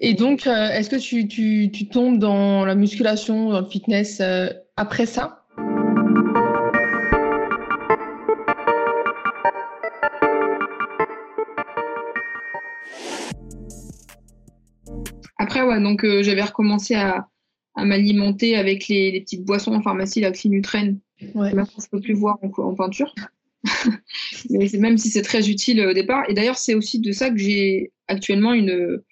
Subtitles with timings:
[0.00, 4.20] Et donc, euh, est-ce que tu, tu, tu, tombes dans la musculation, dans le fitness
[4.20, 5.44] euh, après ça?
[15.38, 17.28] Après, ouais, donc euh, j'avais recommencé à,
[17.74, 21.00] à m'alimenter avec les, les, petites boissons en pharmacie, la Clinutrène.
[21.34, 21.52] Ouais.
[21.52, 23.12] Maintenant, je peux plus voir en, en peinture.
[24.50, 26.24] Mais même si c'est très utile au départ.
[26.28, 29.02] Et d'ailleurs, c'est aussi de ça que j'ai actuellement une.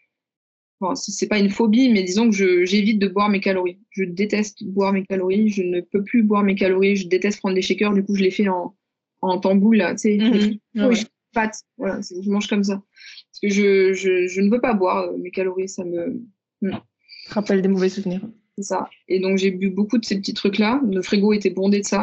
[0.81, 3.79] Bon, c'est pas une phobie, mais disons que j'évite de boire mes calories.
[3.91, 5.51] Je déteste boire mes calories.
[5.51, 6.97] Je ne peux plus boire mes calories.
[6.97, 7.93] Je déteste prendre des shakers.
[7.93, 8.75] Du coup, je les fais en,
[9.21, 9.41] en
[9.73, 9.95] là.
[9.95, 10.89] Tu sais, mm -hmm.
[10.89, 11.05] ouais.
[11.35, 11.61] pâtes.
[11.77, 12.77] Voilà, je mange comme ça.
[12.77, 15.69] Parce que je, je, je ne veux pas boire mes calories.
[15.69, 16.23] Ça me.
[16.63, 16.83] Ça
[17.29, 18.27] rappelle des mauvais souvenirs.
[18.57, 18.89] C'est ça.
[19.09, 20.81] Et donc, j'ai bu beaucoup de ces petits trucs-là.
[20.97, 22.03] Le frigo était bondé de ça.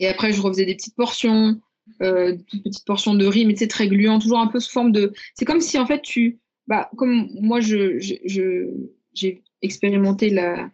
[0.00, 1.60] Et après, je refaisais des petites portions,
[2.02, 4.92] euh, des petites portions de riz, mais c'est très gluant, toujours un peu sous forme
[4.92, 5.12] de.
[5.34, 10.70] C'est comme si en fait tu, bah, comme moi j'ai expérimenté la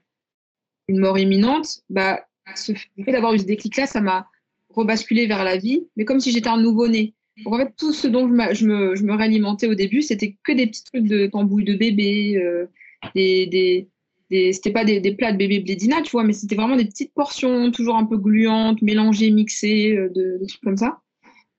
[0.88, 4.28] une mort imminente, bah, fait d'avoir eu ce déclic-là, ça m'a
[4.70, 7.14] rebasculé vers la vie, mais comme si j'étais un nouveau-né.
[7.46, 10.66] En fait, tout ce dont je, me, je me réalimentais au début, c'était que des
[10.66, 12.66] petits trucs de tambouille de bébé, euh,
[13.14, 16.76] des, des, c'était pas des, des, plats de bébé blédina, tu vois, mais c'était vraiment
[16.76, 21.00] des petites portions, toujours un peu gluantes, mélangées, mixées, euh, de, de, trucs comme ça.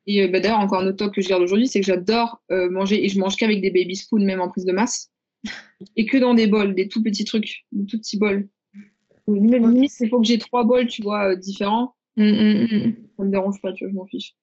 [0.05, 2.41] Et euh, bah, d'ailleurs, encore un autre top que je garde aujourd'hui, c'est que j'adore
[2.51, 5.11] euh, manger, et je mange qu'avec des baby spoons, même en prise de masse,
[5.95, 8.47] et que dans des bols, des tout petits trucs, des tout petits bols.
[9.27, 11.95] Même limite, il faut que j'ai trois bols, tu vois, différents.
[12.17, 12.95] Mm, mm, mm.
[13.17, 14.35] Ça me dérange pas, tu vois, je m'en fiche.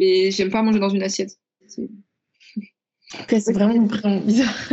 [0.00, 1.38] Et j'aime pas manger dans une assiette.
[1.68, 4.72] C'est vraiment, vraiment bizarre.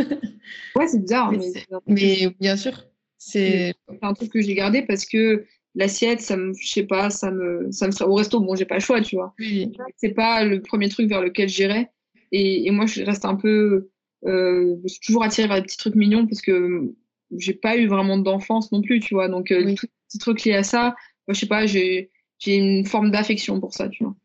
[0.75, 1.31] ouais, c'est bizarre.
[1.31, 1.52] Mais,
[1.86, 2.86] mais bien sûr.
[3.19, 5.45] C'est un truc que j'ai gardé parce que
[5.76, 8.76] l'assiette, ça me, je sais pas, ça me, ça me au resto, bon, j'ai pas
[8.76, 9.34] le choix, tu vois.
[9.40, 9.72] Oui.
[9.98, 11.92] C'est pas le premier truc vers lequel j'irais.
[12.32, 13.90] Et, et, moi, je reste un peu,
[14.26, 16.94] euh, je suis toujours attirée vers les petits trucs mignons parce que
[17.38, 19.28] j'ai pas eu vraiment d'enfance non plus, tu vois.
[19.28, 19.76] Donc, euh, oui.
[19.76, 20.96] tous les petits trucs liés à ça,
[21.28, 24.16] moi, je sais pas, j'ai, j'ai une forme d'affection pour ça, tu vois.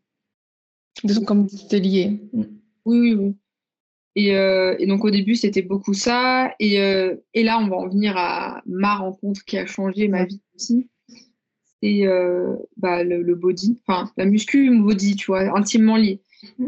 [1.04, 2.20] Donc, comme c'était lié.
[2.32, 2.46] Oui,
[3.00, 3.36] oui, oui.
[4.16, 6.54] Et, euh, et, donc au début, c'était beaucoup ça.
[6.58, 10.24] Et, euh, et, là, on va en venir à ma rencontre qui a changé ma
[10.24, 10.88] vie aussi.
[11.82, 16.20] C'est euh, bah, le, le, body, enfin la muscu, body, tu vois, intimement lié.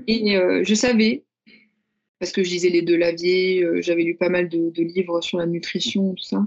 [0.06, 1.24] Et euh, je savais,
[2.18, 5.20] parce que je lisais les deux laviers, euh, j'avais lu pas mal de, de, livres
[5.22, 6.46] sur la nutrition, tout ça.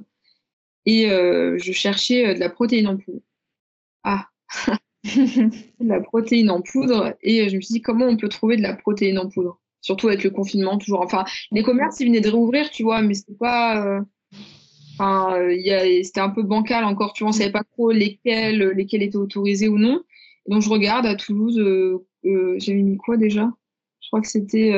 [0.86, 3.22] Et je cherchais de la protéine en poudre.
[4.04, 4.28] Ah
[5.04, 5.50] de
[5.88, 7.16] la protéine en poudre.
[7.22, 9.60] Et je me suis dit, comment on peut trouver de la protéine en poudre?
[9.82, 13.16] Surtout avec le confinement toujours enfin les commerces ils venaient de réouvrir tu vois mais
[13.16, 14.02] c'était pas euh...
[15.02, 19.18] euh, c'était un peu bancal encore tu vois on savait pas trop lesquels lesquels étaient
[19.18, 20.04] autorisés ou non.
[20.48, 23.52] Donc je regarde à Toulouse euh, euh, j'avais mis quoi déjà?
[24.02, 24.74] Je crois que c'était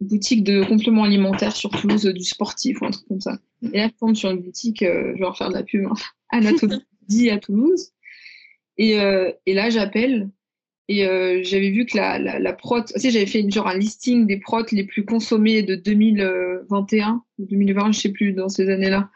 [0.00, 3.38] boutique de compléments alimentaires sur Toulouse du sportif ou un truc comme ça.
[3.72, 5.94] Et là je tombe sur une boutique je vais en faire de la pub hein,
[6.30, 7.92] Anatomie à Toulouse.
[8.78, 10.30] Et là j'appelle
[10.88, 13.78] et euh, j'avais vu que la, la, la prot, tu sais, j'avais fait genre un
[13.78, 18.68] listing des protes les plus consommées de 2021 ou 2020, je sais plus, dans ces
[18.68, 19.10] années-là.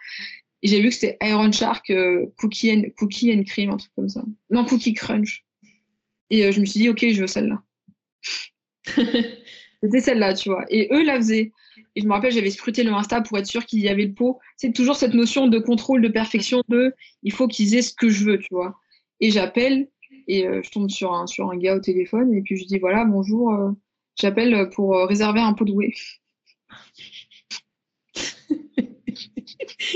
[0.63, 3.93] Et j'ai vu que c'était Iron Shark, euh, Cookie, and, Cookie and Cream, un truc
[3.97, 4.25] comme ça.
[4.51, 5.45] Non, Cookie Crunch.
[6.31, 7.63] Et euh, je me suis dit, ok, je veux celle-là.
[9.83, 10.65] c'était celle-là, tu vois.
[10.71, 11.53] Et eux la faisaient.
[11.95, 14.15] Et je me rappelle, j'avais scruté le Insta pour être sûr qu'il y avait le
[14.15, 14.39] pot.
[14.57, 18.09] C'est toujours cette notion de contrôle, de perfection, de il faut qu'ils aient ce que
[18.09, 18.79] je veux, tu vois.
[19.21, 19.89] Et j'appelle
[20.27, 22.79] et euh, je tombe sur un, sur un gars au téléphone et puis je dis
[22.79, 23.71] voilà, bonjour, euh,
[24.19, 25.95] j'appelle pour euh, réserver un pot de whey.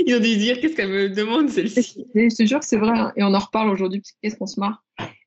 [0.05, 2.05] Ils ont dû dire qu'est-ce qu'elle me demande celle-ci?
[2.15, 3.11] Je te jure que c'est vrai hein.
[3.15, 4.83] et on en reparle aujourd'hui parce qu'est-ce qu'on se marre.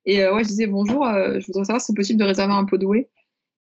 [0.06, 2.52] Et euh, ouais, je disais bonjour, euh, je voudrais savoir si c'est possible de réserver
[2.52, 3.08] un pot de whey.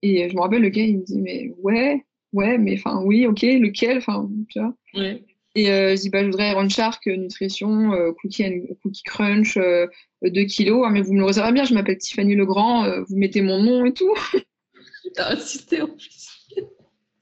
[0.02, 3.26] Et je me rappelle le gars, il me dit mais ouais, ouais, mais enfin oui,
[3.26, 4.74] ok, lequel, enfin tu vois.
[4.94, 5.24] Ouais.
[5.56, 9.56] Et euh, je dis, bah, je voudrais Iron Shark, nutrition, euh, cookie, and, cookie Crunch,
[9.56, 9.88] euh,
[10.22, 10.84] 2 kilos.
[10.86, 13.64] Ah, mais vous me le réservez bien, je m'appelle Tiffany Legrand, euh, vous mettez mon
[13.64, 14.14] nom et tout.
[15.16, 16.46] T'as insisté en plus.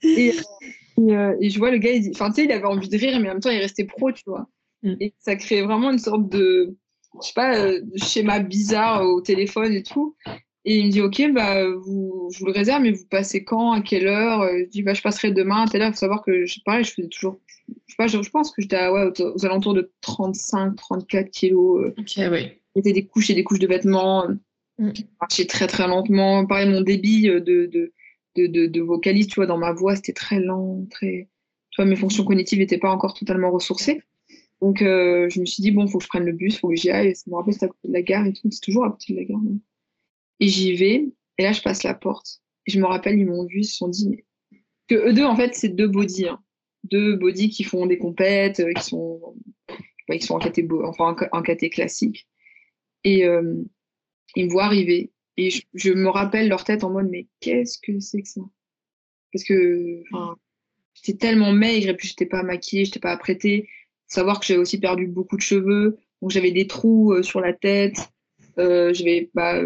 [0.01, 0.33] Et,
[0.97, 2.97] et, euh, et, je vois le gars, il, enfin, tu sais, il avait envie de
[2.97, 4.47] rire, mais en même temps, il restait pro, tu vois.
[4.81, 4.95] Mm.
[4.99, 6.75] Et ça crée vraiment une sorte de,
[7.21, 10.15] je sais pas, schéma bizarre au téléphone et tout.
[10.65, 13.73] Et il me dit, OK, bah, vous, je vous le réserve, mais vous passez quand,
[13.73, 14.47] à quelle heure?
[14.57, 15.89] Je dis, bah, je passerai demain à telle heure.
[15.89, 17.37] Il faut savoir que, pareil, je faisais toujours
[17.67, 21.29] je, sais pas, je, je pense que j'étais ouais, aux, aux, alentours de 35, 34
[21.29, 21.83] kilos.
[21.83, 21.93] Euh.
[21.97, 22.51] Ok, oui.
[22.75, 24.27] C'était des couches et des couches de vêtements.
[24.79, 24.89] Mm.
[24.95, 26.45] Je marchais très, très lentement.
[26.45, 27.91] Pareil, mon débit de, de,
[28.35, 30.85] de, de, de vocalise, tu vois, dans ma voix, c'était très lent.
[30.89, 31.29] Très...
[31.69, 34.01] Tu vois, mes fonctions cognitives n'étaient pas encore totalement ressourcées.
[34.61, 36.75] Donc, euh, je me suis dit, bon, faut que je prenne le bus, faut que
[36.75, 37.15] j'y aille.
[37.15, 38.49] Ça me rappelle, c'est à côté de la gare et tout.
[38.49, 39.41] C'est toujours à côté de la gare.
[39.41, 39.59] Non
[40.39, 41.07] et j'y vais.
[41.37, 42.41] Et là, je passe la porte.
[42.65, 44.25] Et je me rappelle, ils m'ont vu, ils se sont dit, mais...
[44.87, 46.27] que eux deux, en fait, c'est deux bodies.
[46.27, 46.43] Hein
[46.83, 49.35] deux body qui font des compètes, euh, qui sont,
[50.11, 52.27] qui sont en caté, enfin, en, caté classique.
[53.03, 53.55] Et euh,
[54.35, 55.11] ils me voient arriver.
[55.37, 58.41] Et je, me rappelle leur tête en mode, mais qu'est-ce que c'est que ça?
[59.31, 60.03] Parce que
[60.93, 63.67] j'étais tellement maigre et puis j'étais pas maquillée, j'étais pas apprêtée.
[64.05, 67.97] Savoir que j'avais aussi perdu beaucoup de cheveux, donc j'avais des trous sur la tête.
[68.59, 69.59] Euh, j'avais, bah,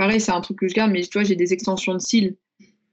[0.00, 2.34] pareil, c'est un truc que je garde, mais tu vois, j'ai des extensions de cils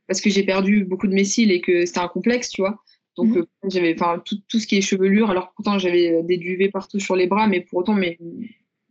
[0.08, 2.84] parce que j'ai perdu beaucoup de mes cils et que c'était un complexe, tu vois.
[3.16, 3.38] Donc, mhm.
[3.38, 5.30] euh, j'avais enfin tout, tout, ce qui est chevelure.
[5.30, 8.20] Alors, pourtant, j'avais euh, des duvets partout sur les bras, mais pour autant, mes,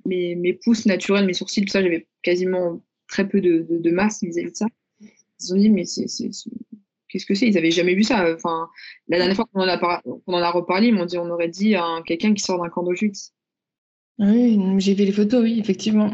[0.07, 4.23] mes, mes pouces naturels, mes sourcils, tout ça, j'avais quasiment très peu de, de, masse
[4.23, 4.67] vis-à-vis de ça.
[5.03, 6.07] Ils ont dit, mais c'est,
[7.11, 7.49] qu'est-ce que c'est?
[7.49, 8.33] Ils n'avaient jamais vu ça.
[8.35, 8.67] Enfin,
[9.09, 11.75] la dernière fois qu'on en, a en a reparlé, ils m'ont dit, on aurait dit
[11.75, 13.35] à quelqu'un qui sort d'un camp d'Auschwitz.
[14.19, 16.11] Oui, j'ai vu les photos, oui, effectivement.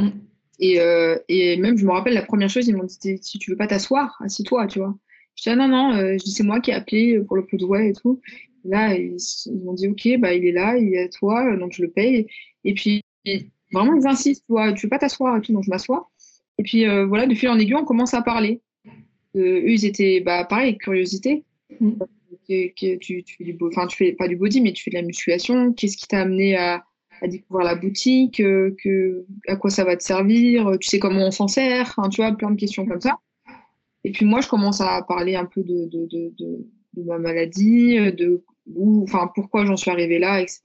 [0.59, 3.51] Et, euh, et, même, je me rappelle, la première chose, ils m'ont dit si tu
[3.51, 4.95] veux pas t'asseoir, assis-toi, tu vois.
[5.37, 7.89] Je dis ah, non, non, euh, c'est moi qui ai appelé pour le pot de
[7.89, 8.21] et tout.
[8.65, 9.17] là, ils,
[9.65, 12.27] m'ont dit ok, bah il est là, il est à toi, donc je le paye.
[12.65, 13.03] Et puis,
[13.73, 16.11] vraiment, ils insistent, tu vois, tu veux pas t'asseoir et tout, donc je m'assois.
[16.59, 18.61] Et puis euh, voilà, de fil en aiguille, on commence à parler.
[19.35, 21.45] eux, ils étaient, bah pareil, curiosité.
[21.81, 21.93] Mm.
[22.49, 25.03] tu, tu, fais du, enfin, tu fais pas du body, mais tu fais de la
[25.03, 25.73] musculation.
[25.73, 26.85] Qu'est-ce qui t'a amené à
[27.23, 30.99] à découvrir la boutique, euh, que, à quoi ça va te servir, euh, tu sais
[30.99, 33.19] comment on s'en sert, tu vois, plein de questions comme ça.
[34.05, 37.97] Et puis moi, je commence à parler un peu de, de, de, de, ma maladie,
[37.97, 38.43] euh, de
[38.75, 40.61] où, enfin, pourquoi j'en suis arrivée là, etc.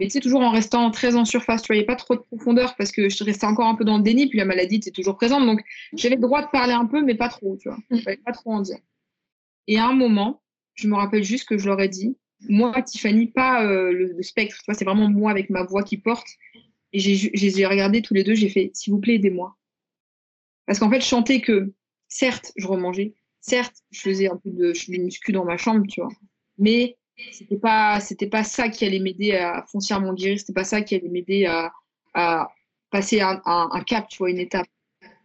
[0.00, 1.94] Mais tu sais, toujours en restant très en surface, tu vois, il n'y a pas
[1.96, 4.44] trop de profondeur parce que je restais encore un peu dans le déni, puis la
[4.44, 5.46] maladie était toujours présente.
[5.46, 5.60] Donc,
[5.94, 7.78] j'avais le droit de parler un peu, mais pas trop, tu vois.
[7.90, 8.78] Je ne pas trop en dire.
[9.68, 10.42] Et à un moment,
[10.74, 12.16] je me rappelle juste que je leur ai dit,
[12.48, 16.28] moi, Tiffany, pas euh, le, spectre, c'est vraiment moi avec ma voix qui porte.
[16.92, 19.56] Et j'ai regardé tous les deux, j'ai fait, s'il vous plaît, aidez-moi.
[20.66, 21.72] Parce qu'en fait, je chantais que,
[22.08, 26.00] certes, je remangeais, certes, je faisais un peu de, de muscu dans ma chambre, tu
[26.00, 26.10] vois,
[26.58, 26.96] mais
[27.32, 30.94] c'était pas, c'était pas ça qui allait m'aider à foncièrement guérir, c'était pas ça qui
[30.94, 31.72] allait m'aider à,
[32.14, 32.50] à,
[32.90, 34.66] passer un, un, cap, tu vois, une étape.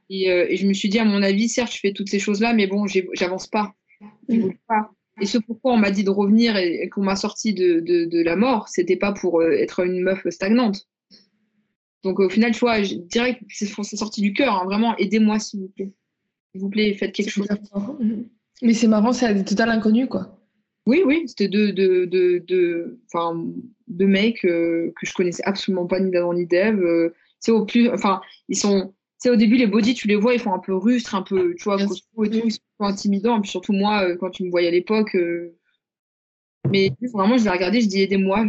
[0.10, 2.20] Et, euh, et, je me suis dit, à mon avis, certes, je fais toutes ces
[2.20, 3.74] choses-là, mais bon, j'avance pas.
[4.28, 4.92] Je pas.
[5.22, 8.24] Et ce pourquoi on m'a dit de revenir et, qu'on m'a sorti de, de, de,
[8.24, 10.88] la mort, c'était pas pour euh, être une meuf stagnante.
[12.04, 14.56] Donc au final, tu vois, direct, c'est sorti du cœur.
[14.56, 15.94] Hein, vraiment, aidez-moi s'il vous plaît.
[16.52, 17.48] S'il vous plaît, faites quelque chose.
[18.64, 20.38] Mais c'est marrant, c'est total inconnu, quoi.
[20.88, 21.72] Oui, oui, c'était deux,
[24.00, 26.82] mecs euh, que je connaissais absolument pas ni d'avant ni d'Eve.
[26.82, 30.34] Euh, c'est au plus, enfin, ils sont sais, au début, les body, tu les vois,
[30.34, 33.38] ils font un peu rustres, un peu, tu vois, et tout, ils sont intimidants.
[33.38, 35.56] Et puis surtout, moi, euh, quand tu me voyais à l'époque, euh,
[36.70, 38.46] mais vraiment, je les regardais, je dis aidez-moi,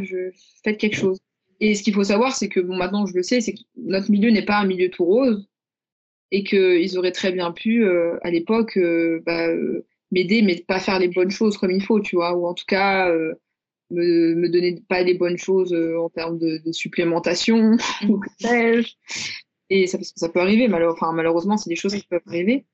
[0.65, 1.19] faites quelque chose.
[1.61, 4.11] Et ce qu'il faut savoir, c'est que bon, maintenant, je le sais, c'est que notre
[4.11, 5.49] milieu n'est pas un milieu tout rose
[6.31, 8.79] et qu'ils auraient très bien pu, euh, à l'époque,
[9.25, 9.49] bah,
[10.11, 12.65] m'aider, mais pas faire les bonnes choses comme il faut, tu vois, ou en tout
[12.67, 13.13] cas,
[13.91, 17.77] me, me donner pas les bonnes choses en termes de, supplémentation,
[18.09, 18.83] ou que
[19.73, 22.67] et ça, ça peut arriver, malheureusement, c'est des choses qui peuvent arriver.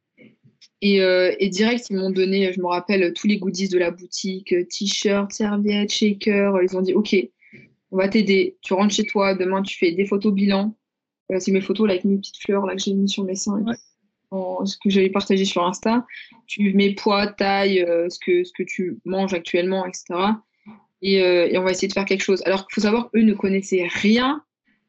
[0.81, 3.91] Et, euh, et direct, ils m'ont donné, je me rappelle, tous les goodies de la
[3.91, 6.63] boutique, t-shirts, serviettes, shakers.
[6.63, 7.17] Ils ont dit, OK,
[7.91, 8.57] on va t'aider.
[8.63, 10.77] Tu rentres chez toi, demain, tu fais des photos bilan.
[11.33, 13.35] Euh, c'est mes photos là, avec mes petites fleurs là, que j'ai mis sur mes
[13.35, 13.63] seins,
[14.31, 16.07] ce que j'avais partagé sur Insta.
[16.47, 20.05] Tu mets poids, taille, euh, ce, que, ce que tu manges actuellement, etc.
[21.03, 22.43] Et, et on va essayer de faire quelque chose.
[22.45, 24.43] Alors qu'il faut savoir, eux ne connaissaient rien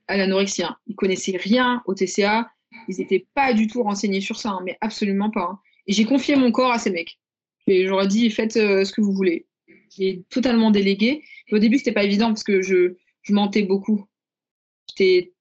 [0.08, 0.64] à l'anorexie.
[0.64, 0.76] Hein.
[0.88, 2.50] Ils connaissaient rien au TCA.
[2.88, 5.52] Ils n'étaient pas du tout renseignés sur ça, hein, mais absolument pas.
[5.52, 5.60] Hein.
[5.90, 7.20] J'ai confié mon corps à ces mecs.
[7.68, 9.48] Et j'aurais dit, faites euh, ce que vous voulez.
[9.96, 11.24] J'ai totalement délégué.
[11.52, 14.06] au début, c'était pas évident parce que je, je mentais beaucoup.
[14.90, 15.34] J'étais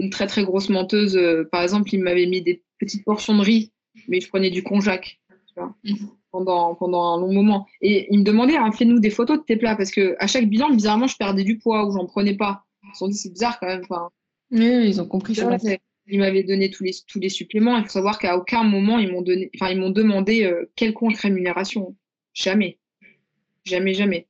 [0.00, 1.16] une très très grosse menteuse.
[1.16, 3.72] Euh, par exemple, ils m'avaient mis des petites portions de riz,
[4.08, 5.20] mais je prenais du konjac
[6.32, 7.66] pendant, pendant un long moment.
[7.80, 10.70] Et ils me demandaient, fais-nous des photos de tes plats parce que à chaque bilan,
[10.70, 12.64] bizarrement, je perdais du poids ou j'en prenais pas.
[12.82, 13.82] Ils se sont dit, c'est bizarre quand même.
[13.88, 14.10] Enfin,
[14.50, 15.34] oui, ils ont compris.
[16.10, 17.76] Ils m'avaient donné tous les, tous les suppléments.
[17.78, 21.16] Il faut savoir qu'à aucun moment, ils m'ont donné, enfin, ils m'ont demandé euh, quelconque
[21.16, 21.96] rémunération.
[22.34, 22.78] Jamais.
[23.64, 24.26] Jamais, jamais.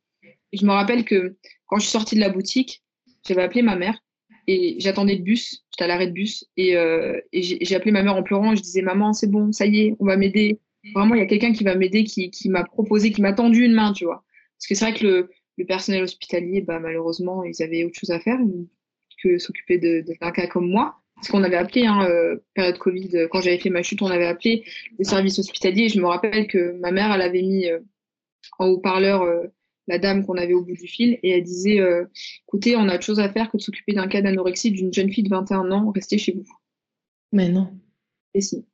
[0.53, 2.83] Je me rappelle que quand je suis sortie de la boutique,
[3.27, 3.99] j'avais appelé ma mère
[4.47, 5.65] et j'attendais le bus.
[5.71, 8.55] J'étais à l'arrêt de bus et, euh, j'ai appelé ma mère en pleurant.
[8.55, 10.59] Je disais, maman, c'est bon, ça y est, on va m'aider.
[10.95, 13.65] Vraiment, il y a quelqu'un qui va m'aider, qui, qui m'a proposé, qui m'a tendu
[13.65, 14.25] une main, tu vois.
[14.57, 18.11] Parce que c'est vrai que le, le personnel hospitalier, bah, malheureusement, ils avaient autre chose
[18.11, 18.39] à faire
[19.23, 21.00] que s'occuper d'un cas comme moi.
[21.23, 24.07] Ce qu'on avait appelé, hein, euh, période Covid, euh, quand j'avais fait ma chute, on
[24.07, 24.65] avait appelé
[24.99, 25.89] le service hospitalier.
[25.89, 27.81] je me rappelle que ma mère, elle avait mis euh,
[28.59, 29.25] en haut-parleur
[29.87, 31.79] la dame qu'on avait au bout du fil et elle disait
[32.47, 35.11] écoutez, on a autre chose à faire que de s'occuper d'un cas d'anorexie d'une jeune
[35.11, 36.47] fille de 21 ans, restez chez vous.
[37.33, 37.73] Mais non.
[38.35, 38.65] Et si.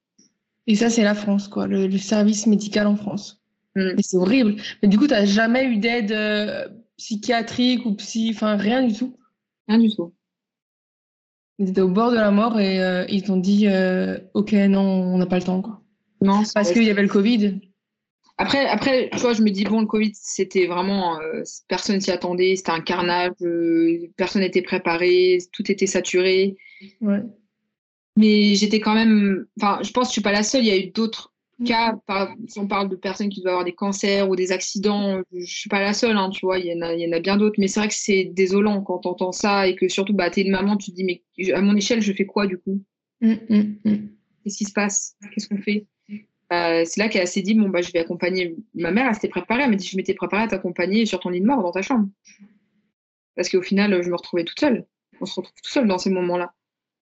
[0.67, 3.41] Et ça, c'est la France, quoi, le service médical en France.
[3.77, 3.99] Mm.
[3.99, 4.57] Et c'est horrible.
[4.83, 8.95] Mais du coup, tu n'as jamais eu d'aide euh, psychiatrique ou psy, enfin rien du
[8.95, 9.17] tout?
[9.69, 10.13] Rien du tout.
[11.59, 13.67] Ils étaient au bord de la mort et euh, ils t'ont dit
[14.35, 15.63] Ok, non, on n'a pas le temps.
[15.63, 15.81] Quoi.
[16.21, 17.61] Non, parce qu'il y avait le Covid.
[18.39, 22.11] Après, après, tu vois, je me dis, bon, le Covid, c'était vraiment, euh, personne s'y
[22.11, 26.57] attendait, c'était un carnage, euh, personne n'était préparé, tout était saturé.
[27.01, 27.23] Ouais.
[28.17, 30.71] Mais j'étais quand même, enfin, je pense que je suis pas la seule, il y
[30.71, 31.33] a eu d'autres
[31.65, 31.99] cas,
[32.49, 35.71] si on parle de personnes qui doivent avoir des cancers ou des accidents, je suis
[35.71, 37.37] pas la seule, hein, tu vois, il y en a, il y en a bien
[37.37, 40.31] d'autres, mais c'est vrai que c'est désolant quand tu entends ça et que surtout, bah,
[40.31, 41.23] t'es une maman, tu te dis, mais
[41.53, 42.83] à mon échelle, je fais quoi du coup?
[43.21, 43.97] Mmh, mmh, mmh.
[44.45, 45.17] Qu'est-ce qui se passe?
[45.33, 45.87] Qu'est-ce qu'on fait?
[46.49, 49.29] Bah, c'est là qu'elle s'est dit bon bah je vais accompagner ma mère elle s'était
[49.29, 51.73] préparée elle m'a dit je m'étais préparée à t'accompagner sur ton lit de mort dans
[51.73, 52.09] ta chambre.
[53.35, 54.87] Parce qu'au final je me retrouvais toute seule.
[55.21, 56.55] On se retrouve tout seul dans ces moments là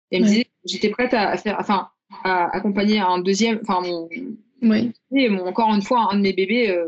[0.09, 1.89] et elle me disait j'étais prête à, faire enfin
[2.23, 4.09] à accompagner un deuxième enfin mon,
[4.61, 4.93] oui.
[5.13, 6.87] et encore une fois un de mes bébés euh,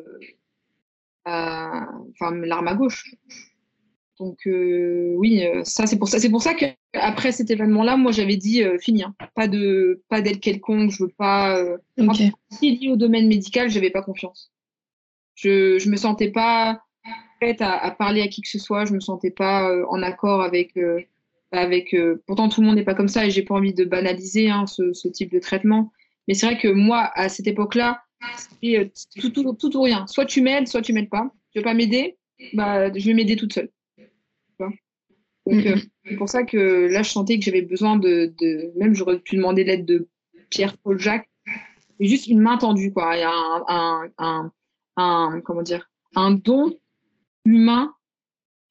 [1.25, 3.15] enfin l'arme à gauche
[4.19, 6.19] donc euh, oui, euh, ça c'est pour ça.
[6.19, 9.15] C'est pour ça qu'après cet événement-là, moi j'avais dit euh, fini, hein.
[9.33, 11.57] pas de pas d'aide quelconque, je veux pas.
[11.97, 12.31] Okay.
[12.61, 14.51] est lié au domaine médical, j'avais pas confiance.
[15.35, 16.81] Je je me sentais pas
[17.39, 20.41] prête à, à, parler à qui que ce soit, je me sentais pas en accord
[20.41, 20.77] avec
[21.51, 21.95] avec.
[22.27, 24.65] pourtant tout le monde n'est pas comme ça et j'ai pas envie de banaliser hein,
[24.67, 25.91] ce, ce, type de traitement.
[26.27, 28.01] Mais c'est vrai que moi à cette époque-là,
[28.35, 30.05] c'était tout, tout, tout, ou rien.
[30.07, 31.31] Soit tu m'aides, soit tu m'aides pas.
[31.51, 32.17] Tu veux pas m'aider,
[32.53, 33.69] bah je vais m'aider toute seule.
[35.49, 38.93] Donc, euh, c'est pour ça que là, je sentais que j'avais besoin de, de, Même,
[38.93, 40.07] j'aurais pu demander l'aide de
[40.49, 41.29] Pierre-Paul Jacques.
[41.99, 43.15] Juste une main tendue, quoi.
[43.15, 44.51] Il y a un, un, un,
[44.97, 46.77] un, comment dire, un don
[47.45, 47.93] humain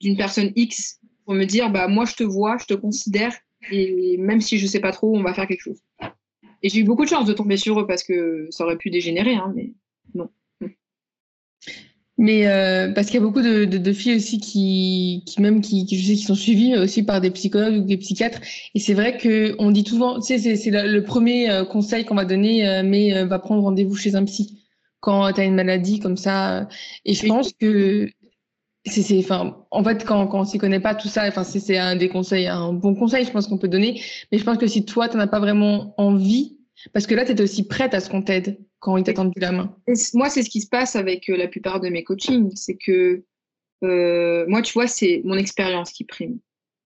[0.01, 0.98] d'une personne X
[1.29, 3.35] pour me dire, bah, moi, je te vois, je te considère,
[3.71, 5.83] et même si je sais pas trop, on va faire quelque chose.
[6.63, 8.89] Et j'ai eu beaucoup de chance de tomber sur eux parce que ça aurait pu
[8.89, 9.75] dégénérer, hein, mais
[10.15, 10.31] non.
[12.17, 15.61] Mais euh, parce qu'il y a beaucoup de, de, de, filles aussi qui, qui même
[15.61, 18.41] qui, qui, je sais qui sont suivies aussi par des psychologues ou des psychiatres.
[18.75, 22.15] Et c'est vrai que on dit souvent, tu sais, c'est le premier euh, conseil qu'on
[22.15, 24.65] va donner, euh, mais va prendre rendez-vous chez un psy
[25.01, 26.69] quand tu as une maladie comme ça.
[27.05, 28.09] Et je pense que
[28.89, 31.97] c'est, enfin, en fait, quand, quand on s'y connaît pas tout ça, enfin, c'est un
[31.97, 34.01] des conseils, un bon conseil, je pense qu'on peut donner.
[34.31, 36.59] Mais je pense que si toi, tu n'en as pas vraiment envie,
[36.93, 39.53] parce que là, tu étais aussi prête à ce qu'on t'aide quand ils t'attendent la
[39.53, 39.77] main.
[40.15, 42.53] moi, c'est ce qui se passe avec euh, la plupart de mes coachings.
[42.55, 43.25] C'est que
[43.85, 46.39] euh, moi, tu vois, c'est mon expérience qui prime.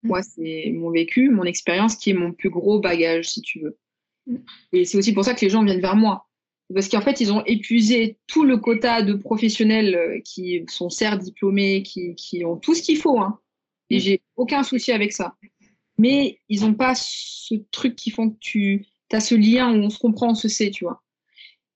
[0.02, 0.08] Mm.
[0.08, 3.78] Moi, c'est mon vécu, mon expérience qui est mon plus gros bagage, si tu veux.
[4.26, 4.36] Mm.
[4.72, 6.28] Et c'est aussi pour ça que les gens viennent vers moi.
[6.72, 11.22] Parce qu'en fait, ils ont épuisé tout le quota de professionnels euh, qui sont certes
[11.22, 13.20] diplômés, qui, qui ont tout ce qu'il faut.
[13.20, 13.38] Hein.
[13.90, 15.36] Et j'ai aucun souci avec ça.
[15.98, 19.90] Mais ils n'ont pas ce truc qui font que tu as ce lien où on
[19.90, 21.02] se comprend, on se sait, tu vois.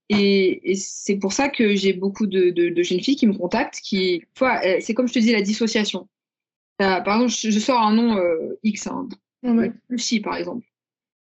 [0.09, 4.77] Et, c'est pour ça que j'ai beaucoup de, jeunes filles qui me contactent, qui, euh,
[4.81, 6.09] c'est comme je te dis, la dissociation.
[6.79, 9.09] par exemple, je, sors un nom euh, X, hein,
[9.89, 10.65] Lucie par exemple.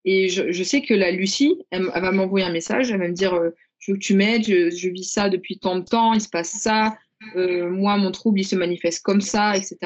[0.04, 3.34] Et je, sais que la Lucie, elle, va m'envoyer un message, elle va me dire
[3.34, 6.28] euh, Je veux que tu m'aides, je, vis ça depuis tant de temps, il se
[6.28, 6.96] passe ça,
[7.34, 9.76] moi, mon trouble, il se manifeste comme ça, etc.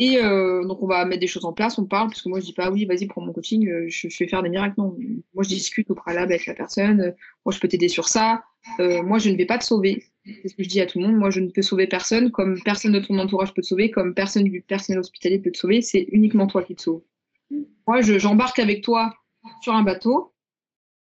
[0.00, 2.40] Et euh, donc, on va mettre des choses en place, on parle, parce que moi,
[2.40, 4.74] je dis pas, oui, vas-y, prends mon coaching, euh, je, je, vais faire des miracles.
[4.76, 4.96] Non,
[5.34, 7.10] moi, je discute au préalable avec la personne, euh,
[7.44, 8.42] moi, je peux t'aider sur ça,
[8.78, 10.02] moi, je ne vais pas te sauver.
[10.24, 12.30] C'est ce que je dis à tout le monde, moi, je ne peux sauver personne,
[12.30, 15.58] comme personne de ton entourage peut te sauver, comme personne du personnel hospitalier peut te
[15.58, 17.02] sauver, c'est uniquement toi qui te sauve.
[17.86, 19.14] Moi, j'embarque avec toi
[19.62, 20.32] sur un bateau,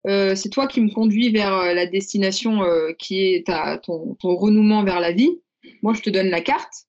[0.06, 2.62] c'est toi qui me conduis vers la destination
[2.98, 3.46] qui est
[3.82, 5.40] ton, renouement vers la vie.
[5.82, 6.86] Moi, je te donne la carte,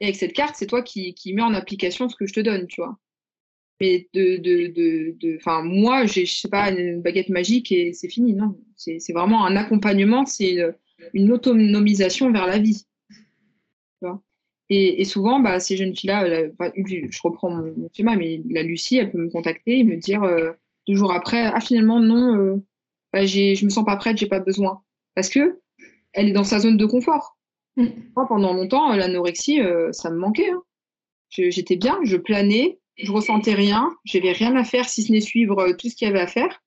[0.00, 2.66] et avec cette carte, c'est toi qui, mets en application ce que je te donne,
[2.66, 2.98] tu vois.
[3.80, 8.34] Mais de, de, de, moi, je sais pas, une baguette magique et c'est fini.
[8.34, 10.58] Non, c'est vraiment un accompagnement, c'est
[11.14, 12.84] une autonomisation vers la vie.
[14.70, 19.10] Et, et, souvent, bah, ces jeunes filles-là, je reprends mon, schéma, mais la Lucie, elle
[19.10, 20.52] peut me contacter et me dire euh,
[20.86, 22.56] deux jours après, ah finalement non, euh,
[23.12, 24.82] bah, j'ai, je me sens pas prête, j'ai pas besoin,
[25.14, 25.60] parce que
[26.12, 27.38] elle est dans sa zone de confort.
[27.76, 30.50] Moi, pendant longtemps, l'anorexie, euh, ça me manquait.
[30.50, 30.62] Hein.
[31.30, 35.60] J'étais bien, je planais, je ressentais rien, j'avais rien à faire si ce n'est suivre
[35.60, 36.62] euh, tout ce qu'il y avait à faire.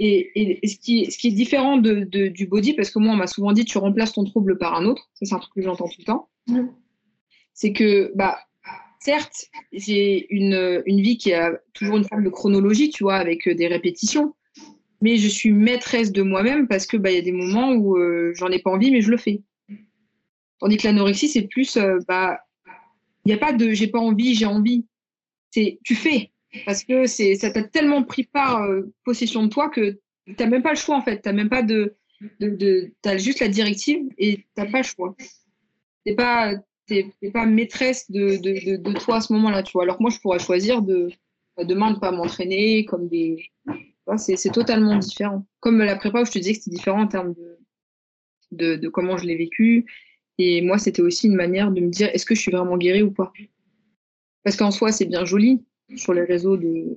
[0.00, 3.26] Et, ce, qui, ce, qui, est différent de, du body, parce que moi, on m'a
[3.26, 5.88] souvent dit tu remplaces ton trouble par un autre, ça c'est un truc que j'entends
[5.88, 6.28] tout le temps,
[7.58, 8.38] c'est que, bah,
[9.00, 13.54] certes, j'ai une, vie qui a toujours une forme de chronologie, tu vois, avec euh,
[13.56, 14.36] des répétitions,
[15.00, 17.98] mais je suis maîtresse de moi-même parce que bah, y a des moments où
[18.34, 19.42] j'en ai pas envie, mais je le fais.
[20.60, 22.38] Tandis que l'anorexie, c'est plus, euh, bah,
[23.24, 24.86] il n'y a pas de j'ai pas envie, j'ai envie.
[25.50, 26.30] C'est tu fais.
[26.64, 30.70] Parce que ça t'a tellement pris euh, possession de toi que tu n'as même pas
[30.70, 31.22] le choix, en fait.
[31.22, 31.96] Tu même pas de.
[32.38, 35.16] de, as juste la directive et t'as pas le choix.
[36.16, 36.54] Pas,
[37.32, 39.82] pas maîtresse de, de, de, toi à ce moment-là, tu vois.
[39.84, 41.10] Alors que moi, je pourrais choisir de
[41.58, 43.50] demain de pas m'entraîner comme des.
[44.16, 45.46] C'est totalement différent.
[45.60, 47.34] Comme la prépa où je te disais que c'était différent en termes
[48.52, 49.84] de, de, comment je l'ai vécu.
[50.38, 53.02] Et moi, c'était aussi une manière de me dire est-ce que je suis vraiment guérie
[53.02, 53.32] ou pas?
[54.44, 55.62] Parce qu'en soi, c'est bien joli
[55.96, 56.96] sur les réseaux de.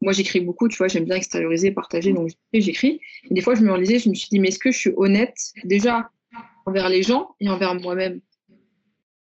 [0.00, 3.00] Moi, j'écris beaucoup, tu vois, j'aime bien extérioriser, partager, donc j'écris.
[3.30, 4.92] Et des fois, je me relisais, je me suis dit mais est-ce que je suis
[4.96, 6.10] honnête déjà
[6.64, 8.20] envers les gens et envers moi-même?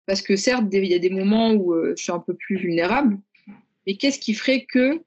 [0.06, 2.56] Parce que certes, il y a des moments où euh, je suis un peu plus
[2.56, 3.18] vulnérable,
[3.86, 5.02] mais qu'est-ce qui ferait que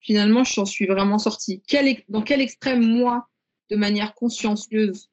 [0.00, 1.62] finalement je j'en suis vraiment sortie?
[2.08, 3.28] Dans quel extrême, moi,
[3.70, 5.10] de manière consciencieuse,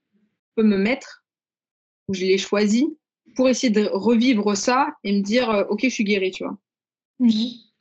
[0.55, 1.23] peux me mettre,
[2.07, 2.97] où je l'ai choisi,
[3.35, 6.57] pour essayer de revivre ça et me dire, euh, ok, je suis guérie, tu vois?
[7.19, 7.71] Oui.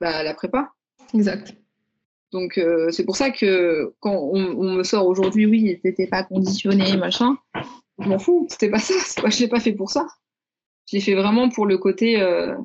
[0.00, 0.72] Bah, la prépa.
[1.14, 1.56] Exact.
[2.32, 6.96] Donc, euh, c'est pour ça que quand on, me sort aujourd'hui, oui, t'étais pas conditionné,
[6.96, 7.36] machin,
[7.98, 8.94] je m'en fous, c'était pas ça,
[9.28, 10.06] je l'ai pas fait pour ça.
[10.90, 12.56] Je l'ai fait vraiment pour le côté, euh,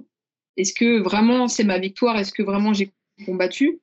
[0.58, 2.92] est-ce que vraiment c'est ma victoire Est-ce que vraiment j'ai
[3.26, 3.80] combattu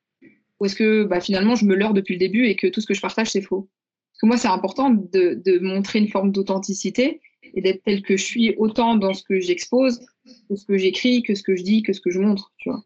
[0.59, 2.87] Ou est-ce que bah, finalement je me leurre depuis le début et que tout ce
[2.87, 3.69] que je partage c'est faux
[4.13, 7.21] Parce que moi c'est important de, montrer une forme d'authenticité
[7.55, 10.01] et d'être tel que je suis autant dans ce que j'expose
[10.49, 12.71] que ce que j'écris, que ce que je dis, que ce que je montre, tu
[12.71, 12.83] vois.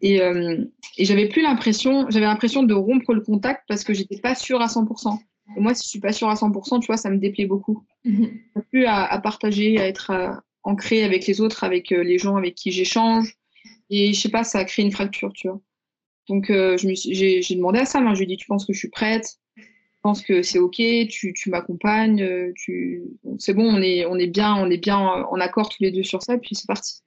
[0.00, 0.64] Et, euh,
[0.96, 4.60] et j'avais plus l'impression, j'avais l'impression de rompre le contact parce que j'étais pas sûre
[4.62, 5.18] à 100%.
[5.56, 7.84] Et moi, si je suis pas sûre à 100%, tu vois, ça me déplaît beaucoup.
[8.04, 8.26] Mm
[8.70, 12.36] plus à, à, partager, à être, à, ancré avec les autres, avec euh, les gens
[12.36, 13.34] avec qui j'échange.
[13.90, 15.60] Et je sais pas, ça a créé une fracture, tu vois.
[16.28, 18.78] Donc, euh, j'ai, demandé à Sam, hein, je lui ai dit, tu penses que je
[18.78, 19.38] suis prête?
[19.56, 22.52] Je pense que c'est OK, tu, tu m'accompagnes, euh,
[23.38, 26.04] c'est bon, on est, on, est bien, on est bien en accord tous les deux
[26.04, 27.00] sur ça, et puis c'est parti.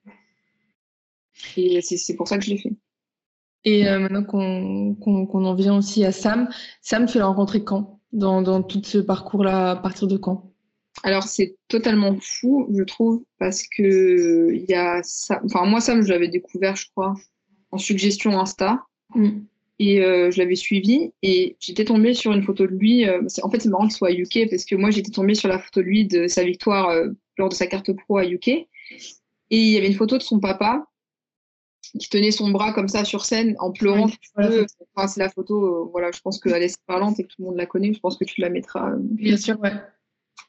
[1.56, 2.72] Et c'est, pour ça que je l'ai fait.
[3.64, 6.48] Et maintenant qu'on, qu'on, en vient aussi à Sam,
[6.82, 8.00] Sam, tu l'as rencontré quand?
[8.12, 10.51] Dans, dans tout ce parcours-là, à partir de quand?
[11.02, 15.40] Alors c'est totalement fou, je trouve, parce que il y a ça.
[15.44, 17.14] Enfin moi Sam, je l'avais découvert, je crois,
[17.70, 18.84] en suggestion Insta.
[19.14, 19.40] Mm.
[19.78, 23.08] Et euh, je l'avais suivi et j'étais tombée sur une photo de lui.
[23.08, 25.48] Euh, en fait, c'est marrant qu'il soit à UK parce que moi, j'étais tombée sur
[25.48, 28.48] la photo de lui de sa victoire euh, lors de sa carte pro à UK.
[28.48, 28.68] Et
[29.50, 30.86] il y avait une photo de son papa
[31.98, 34.08] qui tenait son bras comme ça sur scène en pleurant.
[34.36, 37.66] c'est la photo, voilà, je pense qu'elle est parlante et que tout le monde la
[37.66, 37.92] connaît.
[37.92, 38.92] Je pense que tu la mettras.
[39.00, 39.72] Bien sûr, ouais.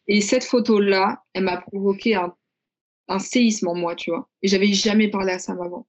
[0.07, 2.33] Et cette photo-là, elle m'a provoqué un,
[3.07, 4.29] un, séisme en moi, tu vois.
[4.41, 5.87] Et j'avais jamais parlé à Sam avant.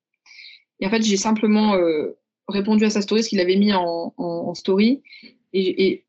[0.80, 2.16] Et en fait, j'ai simplement euh,
[2.48, 5.02] répondu à sa story, ce qu'il avait mis en, en, story.
[5.52, 6.06] Et, et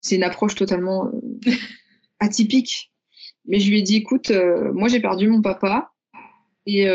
[0.00, 1.52] c'est une approche totalement euh,
[2.20, 2.92] atypique.
[3.46, 5.90] Mais je lui ai dit, écoute, euh, moi j'ai perdu mon papa.
[6.66, 6.86] Et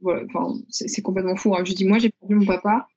[0.00, 0.22] voilà,
[0.70, 1.54] c'est complètement fou.
[1.54, 1.58] Hein.
[1.58, 2.88] Je lui ai dit, moi j'ai perdu mon papa.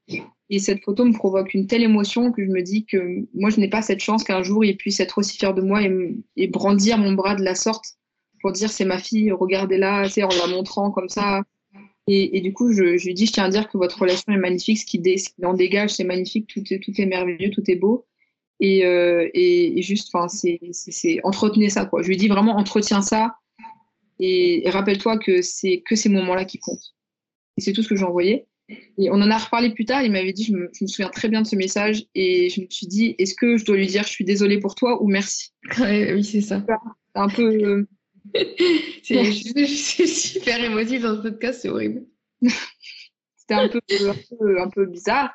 [0.49, 3.59] Et cette photo me provoque une telle émotion que je me dis que moi, je
[3.59, 6.97] n'ai pas cette chance qu'un jour, il puisse être aussi fier de moi et, brandir
[6.97, 7.85] mon bras de la sorte
[8.41, 11.43] pour dire c'est ma fille, regardez-la, en la montrant comme ça.
[12.07, 14.79] Et, du coup, je, lui dis, je tiens à dire que votre relation est magnifique,
[14.79, 14.99] ce qui,
[15.43, 18.07] en dégage, c'est magnifique, tout est, tout est merveilleux, tout est beau.
[18.59, 22.01] Et, euh, et, juste, c'est, entretenez ça, quoi.
[22.01, 23.35] Je lui dis vraiment, entretiens ça
[24.19, 26.95] et, rappelle-toi que c'est que ces moments-là qui comptent.
[27.57, 28.47] Et c'est tout ce que j'ai envoyé.
[28.97, 30.03] Et on en a reparlé plus tard.
[30.03, 32.88] Il m'avait dit, je me, souviens très bien de ce message, et je me suis
[32.88, 35.51] dit, est-ce que je dois lui dire, je suis désolée pour toi ou merci?
[35.79, 36.63] Oui, c'est ça.
[36.67, 37.43] C'est un peu.
[37.43, 37.88] Euh,
[39.03, 42.05] suis super émotive dans ce podcast, c'est horrible.
[43.38, 43.79] C'était un peu,
[44.60, 45.32] un peu, bizarre.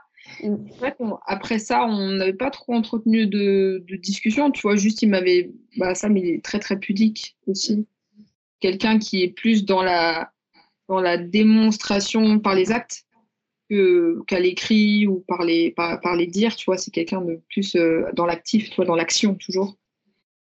[1.27, 4.53] après ça, on n'avait pas trop entretenu de, de, discussion.
[4.53, 5.51] Tu vois, juste, il m'avait.
[5.77, 7.87] Bah, ça, mais il est très, très pudique aussi.
[8.61, 10.31] Quelqu'un qui est plus dans la,
[10.89, 13.04] dans la démonstration par les actes
[14.27, 18.05] qu'à l'écrit ou par les, par, les dires, tu vois, c'est quelqu'un de plus euh,
[18.15, 19.77] dans l'actif, tu vois, dans l'action toujours.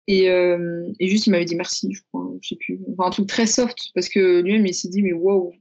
[0.08, 2.80] Et, euh, et, juste, il m'avait dit merci, je crois, je sais plus.
[2.92, 5.54] Enfin, un truc très soft, parce que lui-même, il s'est dit, mais wow,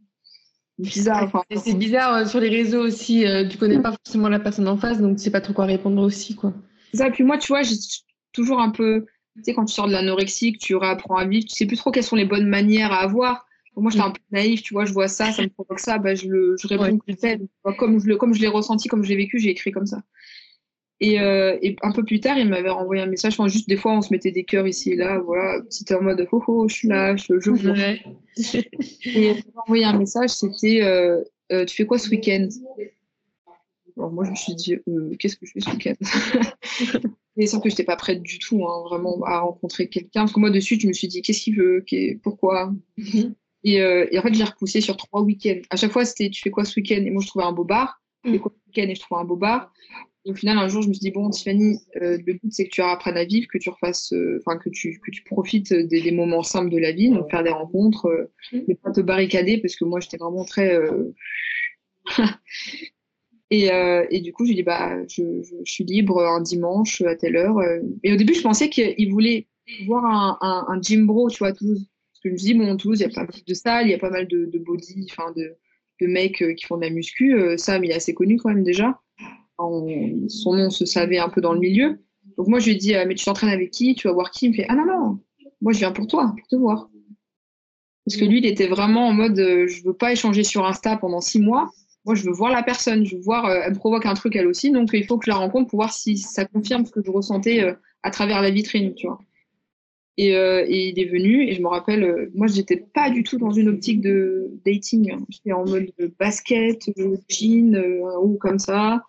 [0.79, 1.31] bizarre.
[1.57, 5.01] c'est bizarre euh, sur les réseaux aussi, tu connais pas forcément la personne en face,
[5.01, 6.55] donc tu sais pas trop quoi répondre aussi, quoi.
[6.95, 7.77] Ça, et puis moi, tu vois, j'ai
[8.33, 9.05] toujours un peu,
[9.37, 11.77] tu sais, quand tu sors de l'anorexie, que tu réapprends à vivre, tu sais plus
[11.77, 14.85] trop quelles sont les bonnes manières à avoir moi, j'étais un peu naïf, tu vois,
[14.85, 16.99] je vois ça, ça me provoque ça, bah, je, le, je réponds
[17.79, 20.03] comme je, comme je l'ai ressenti, comme je l'ai vécu, j'ai écrit comme ça.
[21.03, 23.33] Et, euh, et, un peu plus tard, il m'avait renvoyé un message.
[23.33, 25.19] Enfin, juste des fois, on se mettait des cœurs ici et là.
[25.19, 27.57] Voilà, c'était en mode oh, oh je suis là, je joue.
[27.57, 28.03] Ouais.
[28.37, 32.49] et il m'a envoyé un message c'était euh, euh, Tu fais quoi ce week-end?
[33.97, 34.77] Alors, moi, je me suis dit
[35.19, 35.95] Qu'est-ce que je fais ce week-end?
[37.37, 40.23] Et sans que je n'étais pas prête du tout, hein, vraiment, à rencontrer quelqu'un.
[40.23, 41.83] Parce que moi, dessus, je me suis dit Qu'est-ce qu'il veut?
[42.23, 42.75] Pourquoi?
[43.67, 45.61] Euh, et, en fait, j'ai repoussé sur trois week-ends.
[45.71, 47.03] À chaque fois, c'était tu fais quoi ce week-end?
[47.05, 48.01] Et moi, je trouvais un beau bar.
[48.25, 48.41] Tu fais mm.
[48.41, 48.91] quoi ce week-end?
[48.91, 49.73] Et je trouvais un beau bar.
[50.27, 52.67] Et au final, un jour, je me suis dit, bon, Tiffany, euh, le but, c'est
[52.67, 55.73] que tu apprennes à vivre, que tu refasses, euh, enfin, que, tu, que tu profites
[55.73, 58.61] des, des, moments simples de la vie, donc faire des rencontres, mm.
[58.69, 60.79] mais pas te barricader, parce que moi, j'étais vraiment très.
[63.51, 63.71] et,
[64.11, 67.01] et, du coup, je lui ai dit, bah, je, je, je, suis libre un dimanche
[67.03, 67.59] à telle heure.
[68.03, 69.47] Et au début, je pensais qu'il voulait
[69.87, 71.90] voir un, un, un, gym bro, tu vois, à Toulouse.
[72.23, 73.87] Parce que je me suis dit, bon, Toulouse, il y a pas mal de salles,
[73.87, 75.57] il y a pas mal de, body, enfin, de,
[76.07, 77.35] mecs qui font de la muscu.
[77.57, 79.01] Sam, il est assez connu quand même déjà
[80.29, 82.01] son nom se savait un peu dans le milieu.
[82.37, 83.95] Donc moi, je lui ai dit, euh, mais tu t'entraînes avec qui?
[83.95, 84.47] Tu vas voir qui?
[84.47, 85.19] Il me fait, ah non, non,
[85.61, 86.89] moi je viens pour toi, pour te voir.
[88.07, 90.97] Parce que lui, il était vraiment en mode, euh, je veux pas échanger sur Insta
[90.97, 91.71] pendant six mois.
[92.07, 94.35] Moi, je veux voir la personne, je veux voir, euh, elle me provoque un truc
[94.35, 96.93] elle aussi, donc il faut que je la rencontre pour voir si ça confirme ce
[96.93, 99.19] que je ressentais à travers la vitrine, tu vois.
[100.23, 103.53] Et, et, il est venu, et je me rappelle, moi, j'étais pas du tout dans
[103.53, 105.13] une optique de dating.
[105.13, 105.25] Hein.
[105.31, 106.91] J'étais en mode basket,
[107.29, 107.75] jean,
[108.23, 109.03] ou comme ça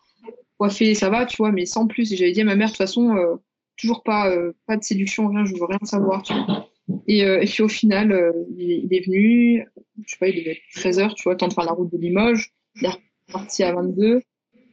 [0.62, 2.14] coiffé, ça va, tu vois, mais sans plus.
[2.14, 3.36] Et j'avais dit à ma mère, de toute façon, euh,
[3.78, 6.68] toujours pas, euh, pas de séduction, rien, je veux rien savoir, tu vois.
[7.08, 9.66] Et, euh, puis au final, il, il, est venu,
[10.06, 11.98] je sais pas, il devait être 13h, tu vois, temps de faire la route de
[11.98, 12.52] Limoges.
[12.76, 12.90] Il est
[13.28, 14.22] reparti à 22.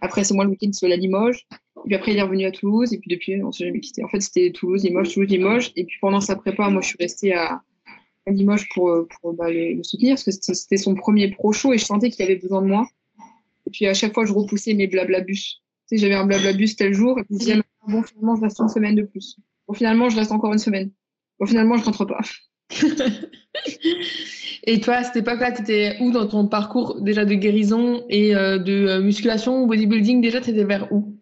[0.00, 1.46] Après, c'est moi le week-end sur la Limoges.
[1.86, 2.92] Puis après, il est revenu à Toulouse.
[2.92, 4.04] Et puis depuis, on s'est jamais quitté.
[4.04, 5.72] En fait, c'était Toulouse, Limoges, Toulouse, Limoges.
[5.76, 7.62] Et puis pendant sa prépa, moi, je suis restée à,
[8.26, 12.10] Limoges pour, bah, le, soutenir parce que c'était son premier pro show et je sentais
[12.10, 12.86] qu'il avait besoin de moi.
[13.66, 16.76] Et puis à chaque fois, je repoussais mes blabla bus sais, j'avais un blabla bus
[16.76, 17.36] tel jour, et puis
[17.88, 19.36] bon, finalement, je reste une semaine de plus.
[19.66, 20.90] Bon, finalement, je reste encore une semaine.
[21.38, 22.20] Bon, finalement, je rentre pas.
[24.64, 28.34] et toi, à cette époque-là, tu étais où dans ton parcours déjà de guérison et
[28.34, 31.14] euh, de euh, musculation, bodybuilding Déjà, tu étais vers où?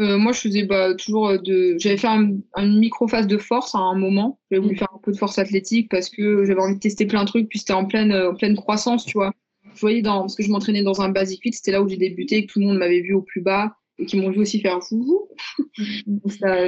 [0.00, 1.76] Euh, Moi, je faisais bah, toujours de.
[1.78, 4.38] J'avais fait un, une micro-phase de force à un moment.
[4.50, 4.78] J'avais voulu mm.
[4.78, 7.48] faire un peu de force athlétique parce que j'avais envie de tester plein de trucs,
[7.48, 9.32] puis c'était en pleine, en pleine croissance, tu vois.
[9.74, 11.96] Je voyais dans, parce que je m'entraînais dans un basic fit, c'était là où j'ai
[11.96, 14.60] débuté, que tout le monde m'avait vu au plus bas et qui m'ont vu aussi
[14.60, 15.28] faire fou.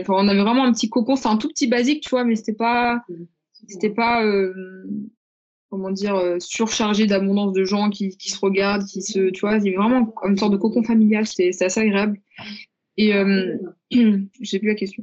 [0.08, 2.52] on avait vraiment un petit cocon, c'est un tout petit basique, tu vois, mais c'était
[2.52, 3.02] pas,
[3.66, 4.52] c'était pas, euh,
[5.72, 9.56] comment dire, euh, surchargé d'abondance de gens qui, qui, se regardent, qui se, tu vois,
[9.56, 12.20] il vraiment une sorte de cocon familial, c'est assez agréable.
[12.98, 13.56] Et euh,
[13.90, 15.02] j'ai plus la question.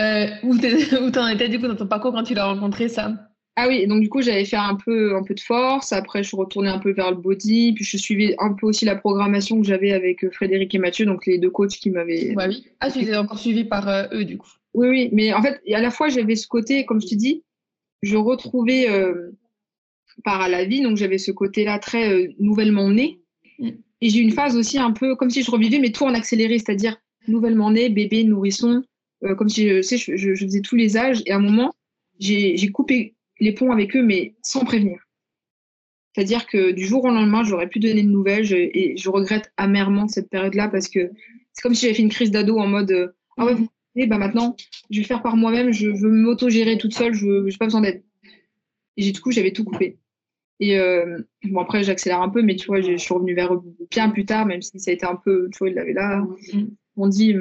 [0.00, 3.14] Euh, où t'en étais du coup dans ton parcours quand tu l'as rencontré, ça
[3.56, 5.92] ah oui, donc du coup, j'avais fait un peu, un peu de force.
[5.92, 7.72] Après, je suis retournée un peu vers le body.
[7.74, 11.06] Puis, je suivais un peu aussi la programmation que j'avais avec euh, Frédéric et Mathieu,
[11.06, 12.34] donc les deux coachs qui m'avaient.
[12.34, 12.66] Ouais, oui.
[12.80, 14.50] Ah, tu étais encore suivi par euh, eux, du coup.
[14.74, 15.08] Oui, oui.
[15.12, 17.44] Mais en fait, à la fois, j'avais ce côté, comme je te dis,
[18.04, 19.30] je retrouvais euh,
[20.24, 20.80] par à la vie.
[20.80, 23.20] Donc, j'avais ce côté-là très euh, nouvellement né.
[23.58, 23.70] Mm.
[24.00, 26.14] Et j'ai eu une phase aussi un peu comme si je revivais, mais tout en
[26.14, 28.82] accéléré, c'est-à-dire nouvellement né, bébé, nourrisson,
[29.38, 31.22] comme si je, sais, je, je, faisais tous les âges.
[31.24, 31.72] Et à un moment,
[32.18, 34.98] j'ai coupé les ponts avec eux, mais sans prévenir.
[36.14, 40.06] C'est-à-dire que du jour au lendemain, j'aurais pu donner de nouvelles et je regrette amèrement
[40.06, 41.10] cette période-là parce que
[41.54, 44.18] c'est comme si j'avais fait une crise d'ado en mode euh, Ah ouais, vous bah
[44.18, 44.56] maintenant,
[44.90, 48.02] je vais faire par moi-même, je veux m'auto-gérer toute seule, je n'ai pas besoin d'aide.
[48.96, 49.98] Et du coup, j'avais tout coupé.
[50.60, 53.62] Et euh, bon, après, j'accélère un peu, mais tu vois, je suis revenue vers eux
[53.90, 56.24] bien plus tard, même si ça a été un peu, tu vois, il l'avait là.
[56.96, 57.34] On dit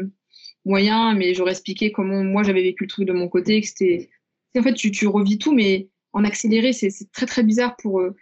[0.66, 4.10] moyen, mais j'aurais expliqué comment moi j'avais vécu le truc de mon côté, que c'était
[4.58, 8.16] en fait, tu, tu, revis tout, mais en accéléré, c'est très très bizarre pour euh,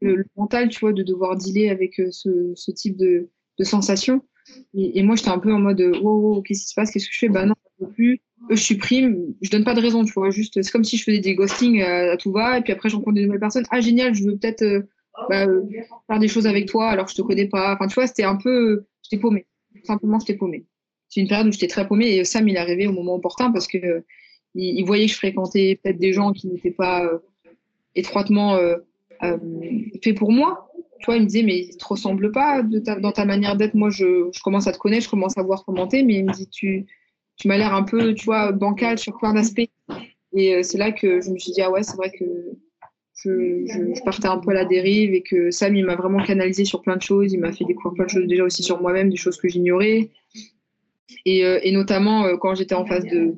[0.00, 4.22] le, mental, tu vois, de devoir dealer avec euh, ce, ce, type de, de sensation.
[4.74, 7.12] Et, moi, j'étais un peu en mode, euh, wow, qu'est-ce qui se passe Qu'est-ce que
[7.12, 7.28] je fais?
[7.28, 8.20] Bah non, je peux plus.
[8.50, 9.34] je supprime.
[9.42, 10.30] Je donne pas de raison, tu vois.
[10.30, 12.96] Juste, c'est comme si je faisais des ghostings à, tout va, et puis après, je
[12.96, 13.64] rencontre des nouvelles personnes.
[13.70, 14.64] Ah, génial, je veux peut-être
[15.28, 15.46] bah,
[16.06, 17.74] faire des choses avec toi alors que je te connais pas.
[17.74, 19.46] Enfin, tu vois, c'était un peu, j'étais paumée.
[19.84, 20.66] Simplement, j'étais paumée.
[21.08, 23.52] C'est une période où j'étais très paumée et Sam, il est arrivé au moment opportun
[23.52, 24.02] parce que
[24.54, 27.18] il, voyait que je fréquentais peut-être des gens qui n'étaient pas euh,
[27.94, 28.76] étroitement euh,
[29.22, 29.38] euh,
[30.02, 30.71] faits pour moi.
[31.02, 33.74] Tu vois, il me disait, mais il te ressemble pas dans ta manière d'être.
[33.74, 36.32] Moi, je, commence à te connaître, je commence à voir comment t'es, mais il me
[36.32, 36.86] dit, tu,
[37.36, 39.68] tu m'as l'air un peu, tu vois, bancal sur plein d'aspects.
[40.34, 42.24] Et c'est là que je me suis dit, ah ouais, c'est vrai que
[43.16, 46.82] je, partais un peu à la dérive et que Sam, il m'a vraiment canalisé sur
[46.82, 47.32] plein de choses.
[47.32, 50.08] Il m'a fait découvrir plein de choses déjà aussi sur moi-même, des choses que j'ignorais.
[51.26, 53.34] Et, et, notamment, quand j'étais en phase de,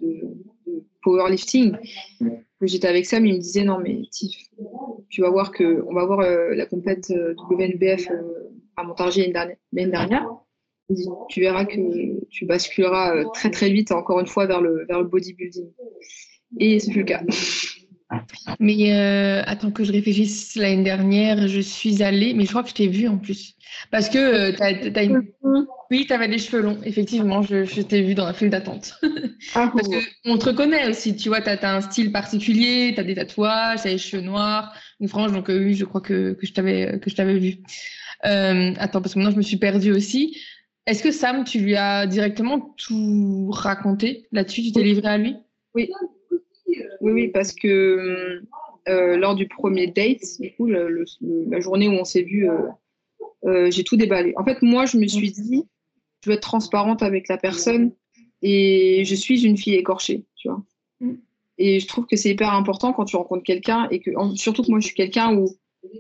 [1.05, 1.77] powerlifting,
[2.63, 4.37] j'étais avec Sam, il me disait non mais Tiff,
[5.09, 9.31] tu vas voir que on va voir euh, la compète euh, WNBF euh, à Montargis
[9.33, 10.29] l'année dernière.
[10.91, 14.85] Il dit, tu verras que tu basculeras très très vite encore une fois vers le
[14.87, 15.71] vers le bodybuilding.
[16.59, 17.23] Et c'est le cas.
[18.61, 22.69] Mais euh, attends que je réfléchisse, l'année dernière, je suis allée, mais je crois que
[22.71, 23.55] je t'ai vue en plus.
[23.91, 25.23] Parce que euh, tu as, une...
[25.91, 28.95] Oui, tu avais des cheveux longs, effectivement, je, je t'ai vue dans la file d'attente.
[29.55, 29.89] Ah, Parce
[30.25, 33.83] qu'on te reconnaît aussi, tu vois, tu as, un style particulier, tu as des tatouages,
[33.83, 36.53] tu as les cheveux noirs, une frange, donc euh, oui, je crois que, que je
[36.53, 37.57] t'avais vu.
[38.25, 40.37] Euh, attends, parce que maintenant je me suis perdue aussi.
[40.87, 44.63] Est-ce que Sam, tu lui as directement tout raconté là-dessus?
[44.63, 45.37] Tu t'es livré à lui?
[45.75, 45.91] Oui.
[47.05, 48.41] Oui, oui, parce que
[48.89, 52.57] euh, lors du premier date, du coup, la journée où on s'est vu, euh,
[53.45, 54.33] euh, j'ai tout déballé.
[54.39, 55.65] En fait, moi, je me suis dit,
[56.23, 57.93] je veux être transparente avec la personne
[58.41, 60.63] et je suis une fille écorchée, tu vois.
[61.01, 61.17] Mm.
[61.59, 64.71] Et je trouve que c'est hyper important quand tu rencontres quelqu'un et que, surtout que
[64.71, 65.55] moi, je suis quelqu'un où,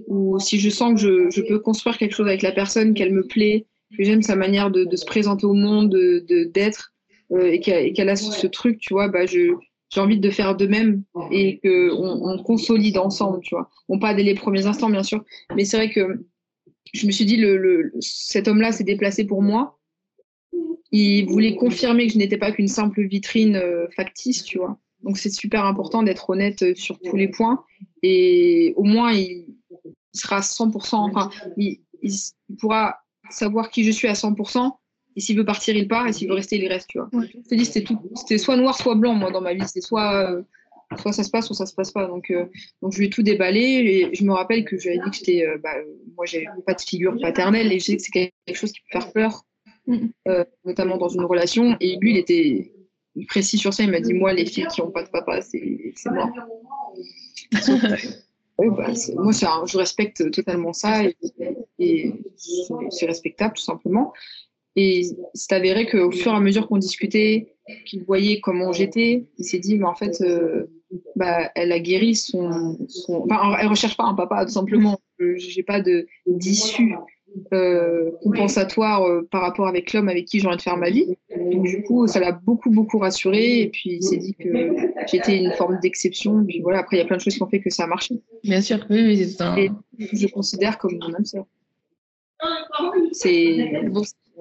[0.06, 3.26] où si je sens que je, peux construire quelque chose avec la personne, qu'elle me
[3.26, 6.94] plaît, que j'aime sa manière de, se présenter au monde, de d'être,
[7.38, 9.52] et qu'elle a ce, truc, tu vois, bah je
[9.94, 13.70] j'ai envie de faire de même et qu'on on consolide ensemble, tu vois.
[13.88, 16.26] Bon, pas dès les premiers instants, bien sûr, mais c'est vrai que
[16.92, 17.40] je me suis dit,
[18.00, 19.78] cet homme-là s'est déplacé pour moi.
[20.90, 24.78] Il voulait confirmer que je n'étais pas qu'une simple vitrine euh, factice, tu vois.
[25.02, 27.64] Donc c'est super important d'être honnête euh, sur tous les points.
[28.02, 29.46] Et au moins, il,
[30.12, 32.12] sera 100%, enfin, il, il,
[32.60, 32.98] pourra
[33.30, 34.72] savoir qui je suis à 100%
[35.16, 36.06] et s'il veut partir, il part.
[36.06, 37.08] Et s'il veut rester, il reste, tu vois.
[37.12, 37.98] Je te dis, c'était tout.
[38.14, 39.66] C'était soit noir, soit blanc, moi, dans ma vie.
[39.66, 40.42] C'était soit, euh,
[40.98, 42.06] soit ça se passe, soit ça se passe pas.
[42.06, 42.46] Donc, euh,
[42.82, 43.60] donc je lui ai tout déballé.
[43.60, 45.74] Et je me rappelle que j'avais dit que j'étais, euh, bah,
[46.16, 47.72] moi, j'avais pas de figure paternelle.
[47.72, 49.42] Et je sais que c'est quelque chose qui peut faire peur,
[49.86, 50.08] mm.
[50.64, 51.76] notamment dans une relation.
[51.80, 52.72] Et lui, il était
[53.28, 53.84] précis sur ça.
[53.84, 56.32] Il m'a dit, moi, les filles qui n'ont pas de papa, c'est moi.
[58.58, 61.16] bah, moi, je respecte totalement ça et,
[61.78, 62.12] et
[62.90, 64.12] c'est respectable tout simplement.
[64.76, 67.54] Et c'est avéré qu'au fur et à mesure qu'on discutait,
[67.86, 70.66] qu'il voyait comment j'étais, il s'est dit, mais en fait, euh,
[71.16, 73.26] bah, elle a guéri son, son...
[73.30, 74.98] Enfin, elle recherche pas un papa, tout simplement.
[75.36, 75.80] J'ai pas
[76.26, 76.94] d'issue
[77.52, 81.16] euh, compensatoire euh, par rapport avec l'homme avec qui j'ai envie de faire ma vie.
[81.36, 83.60] Donc, du coup, ça l'a beaucoup, beaucoup rassuré.
[83.60, 84.48] Et puis, il s'est dit que
[85.10, 86.42] j'étais une forme d'exception.
[86.42, 87.84] Et puis voilà, après, il y a plein de choses qui ont fait que ça
[87.84, 88.16] a marché.
[88.42, 89.56] Bien sûr, oui, oui, c'est un...
[89.56, 91.46] Et je considère comme mon âme sœur.
[93.12, 93.82] C'est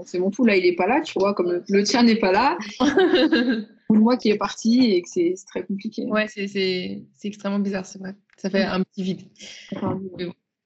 [0.06, 0.46] c'est mon tout.
[0.46, 2.58] Là, il n'est pas là, tu vois, comme le, tien n'est pas là.
[3.90, 6.06] ou moi qui est parti et que c'est très compliqué.
[6.06, 8.16] Ouais, c'est extrêmement bizarre, c'est vrai.
[8.38, 9.22] Ça fait un petit vide.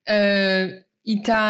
[0.09, 0.79] Euh,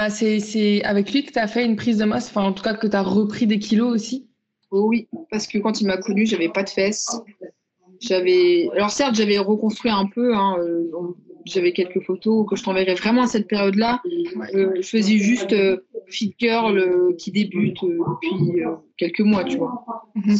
[0.09, 2.73] c'est avec lui que tu as fait une prise de masse, enfin en tout cas
[2.73, 4.27] que tu as repris des kilos aussi?
[4.71, 7.21] Oh Oui, parce que quand il m'a connu, j'avais pas de fesses.
[7.99, 10.35] J'avais, alors certes, j'avais reconstruit un peu.
[10.35, 10.91] Hein, euh,
[11.49, 14.01] j'avais quelques photos que je t'enverrai vraiment à cette période-là.
[14.53, 18.63] Euh, je faisais juste euh, fit girl euh, qui débute depuis
[18.97, 19.85] quelques mois, tu vois.
[20.15, 20.35] Mhm.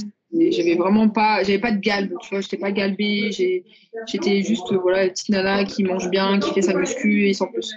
[0.52, 5.06] J'avais vraiment pas, j'avais pas de galbe, tu vois, j'étais pas galbée, j'étais juste voilà,
[5.06, 7.74] une petite nana qui mange bien, qui fait sa muscu et sans plus.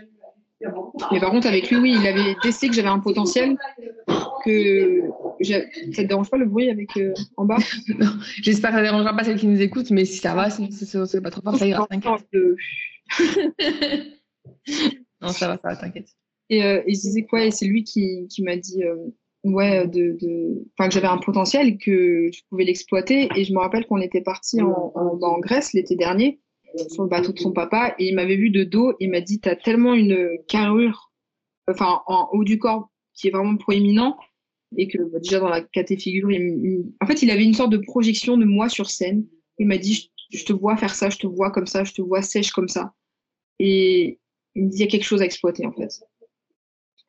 [1.13, 3.57] Mais par contre, avec lui, oui, il avait testé que j'avais un potentiel.
[4.45, 5.03] Que
[5.43, 5.61] ça
[6.03, 6.91] te dérange pas le bruit avec
[7.37, 7.57] en bas?
[8.43, 11.23] J'espère que ça ne dérangera pas celle qui nous écoute, mais si ça va, c'est
[11.23, 11.87] pas trop fort, ça ira.
[15.21, 16.09] non, ça va, ça va, t'inquiète.
[16.49, 18.97] Et, euh, et, je disais quoi Et c'est lui qui, qui m'a dit euh,
[19.45, 20.17] ouais, de.
[20.79, 23.29] Enfin, que j'avais un potentiel, que je pouvais l'exploiter.
[23.37, 26.41] Et je me rappelle qu'on était parti en, Grèce l'été dernier
[26.89, 29.41] sur le bateau de son papa et il m'avait vu de dos et m'a dit
[29.41, 31.13] T'as tellement une carrure,
[31.69, 34.17] enfin, en haut du corps qui est vraiment proéminent
[34.77, 36.39] et que bah, déjà dans la catégorie,
[37.01, 39.27] en fait, il avait une sorte de projection de moi sur scène.
[39.59, 42.03] Il m'a dit je te vois faire ça, je te vois comme ça, je te
[42.03, 42.93] vois sèche comme ça.
[43.63, 44.19] Et
[44.55, 46.01] il y a quelque chose à exploiter, en fait.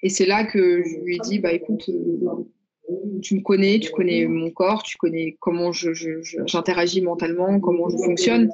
[0.03, 3.89] Et c'est là que je lui ai dit, bah écoute, euh, tu me connais, tu
[3.91, 8.51] connais mon corps, tu connais comment j'interagis mentalement, comment je fonctionne.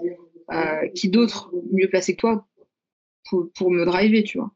[0.53, 2.47] Euh, qui d'autre mieux placé que toi
[3.29, 4.51] pour, me driver, tu vois.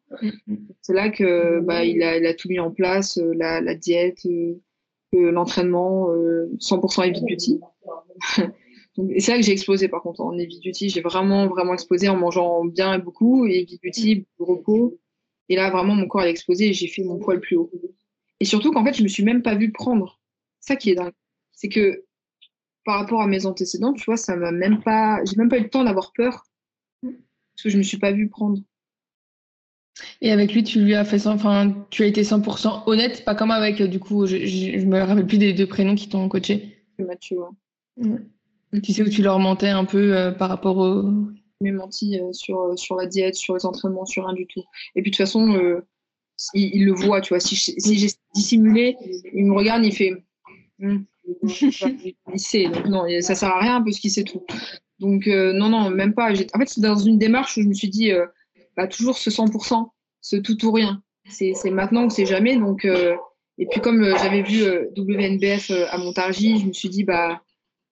[0.82, 4.26] C'est là que bah, il, a, tout mis en place, euh, la, diète,
[5.12, 6.08] l'entraînement,
[6.60, 7.60] 100% heavy beauty.
[8.96, 10.90] C'est là que j'ai explosé par contre en heavy duty.
[10.90, 13.46] J'ai vraiment, vraiment explosé en mangeant bien et beaucoup.
[13.46, 15.00] Et heavy duty, repos.
[15.50, 17.72] Et là, vraiment, mon corps a explosé et j'ai fait mon poids le plus haut.
[18.40, 20.20] Et surtout qu'en fait, je me suis même pas vue prendre.
[20.60, 21.14] Ça qui est dingue.
[21.52, 22.04] C'est que
[22.86, 25.24] par rapport à mes antécédents, tu vois, ça m'a même pas.
[25.26, 26.46] J'ai même pas eu le temps d'avoir peur.
[27.02, 28.60] Parce que je me suis pas vue prendre.
[30.22, 33.36] Et avec lui, tu lui as fait ça, enfin, tu as été 100% honnête, pas
[33.36, 36.78] comme avec, du coup, je, je, me rappelle plus des deux prénoms qui t'ont coaché.
[36.98, 37.38] Mathieu,
[37.98, 38.20] ouais.
[38.84, 41.04] Tu sais où tu leur mentais un peu euh, par rapport au.
[41.04, 44.48] Je m'ai menti euh, sur, euh, sur la diète, sur les entraînements, sur rien du
[44.48, 44.64] tout.
[44.96, 45.82] Et puis de toute façon,
[46.54, 47.40] il, le voit, tu vois.
[47.40, 48.96] Si, j'ai dissimulé,
[49.34, 50.14] il me regarde, il fait.
[50.80, 51.04] Hmm.
[51.44, 52.70] il sait.
[52.70, 54.44] Donc non, ça sert à rien parce qu'il sait tout.
[55.00, 56.32] Donc non, non, même pas.
[56.32, 58.12] En fait, c'est dans une démarche où je me suis dit,
[58.78, 59.86] bah, toujours ce 100%,
[60.22, 61.04] ce tout ou rien.
[61.30, 62.58] C'est maintenant ou c'est jamais.
[62.58, 64.64] Donc, et puis comme j'avais vu
[64.98, 67.42] WNBF à Montargis, je me suis dit, bah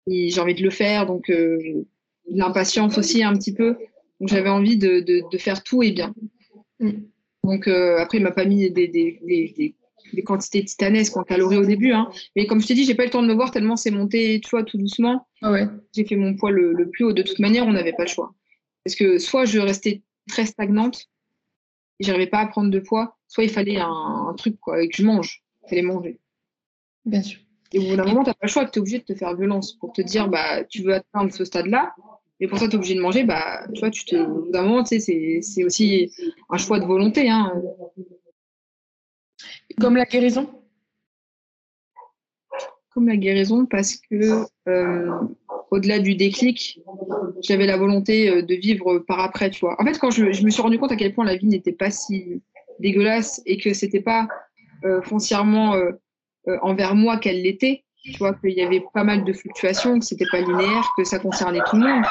[0.08, 1.60] j'ai envie de le faire, donc euh,
[2.30, 3.78] l'impatience aussi un petit peu.
[4.20, 6.14] Donc j'avais envie de, de, de, faire tout et bien.
[6.80, 6.92] Mm.
[7.44, 9.76] Donc euh, après, il m'a pas mis des, des, des,
[10.14, 11.92] des quantités titanesques en calories au début.
[11.92, 12.10] Hein.
[12.36, 13.92] Mais comme je t'ai dit, j'ai pas eu le temps de me voir tellement c'est
[13.92, 15.28] monté, tu vois, tout doucement.
[15.42, 15.68] Ah ouais.
[15.94, 17.14] J'ai fait mon poids le, le plus haut.
[17.14, 18.34] De toute manière, on n'avait pas le choix.
[18.84, 21.08] Parce que soit je restais très stagnante,
[22.00, 24.88] et j'arrivais pas à prendre de poids, soit il fallait un, un truc quoi, et
[24.88, 25.44] que je mange.
[25.64, 26.20] Il fallait manger.
[27.06, 27.40] Bien sûr.
[27.74, 29.16] Et au bout d'un moment, tu n'as pas le choix, tu es obligé de te
[29.16, 31.94] faire violence pour te dire, bah, tu veux atteindre ce stade-là,
[32.40, 34.52] et pour ça, tu es obligé de manger, bah, tu vois, tu te, au bout
[34.52, 36.12] d'un moment, tu sais, c'est, aussi
[36.50, 37.30] un choix de volonté.
[37.30, 37.52] Hein.
[39.80, 40.50] Comme la guérison
[42.94, 45.12] Comme la guérison, parce que euh,
[45.72, 46.80] au-delà du déclic,
[47.42, 49.76] j'avais la volonté euh, de vivre par après, tu vois.
[49.82, 51.74] En fait, quand je, je me suis rendu compte à quel point la vie n'était
[51.74, 52.42] pas si
[52.80, 54.28] dégueulasse et que c'était pas
[54.86, 55.92] euh, foncièrement euh,
[56.48, 57.84] euh, envers moi qu'elle l'était.
[58.04, 61.20] Tu vois, qu'il y avait pas mal de fluctuations, que c'était pas linéaire, que ça
[61.20, 62.06] concernait tout le monde.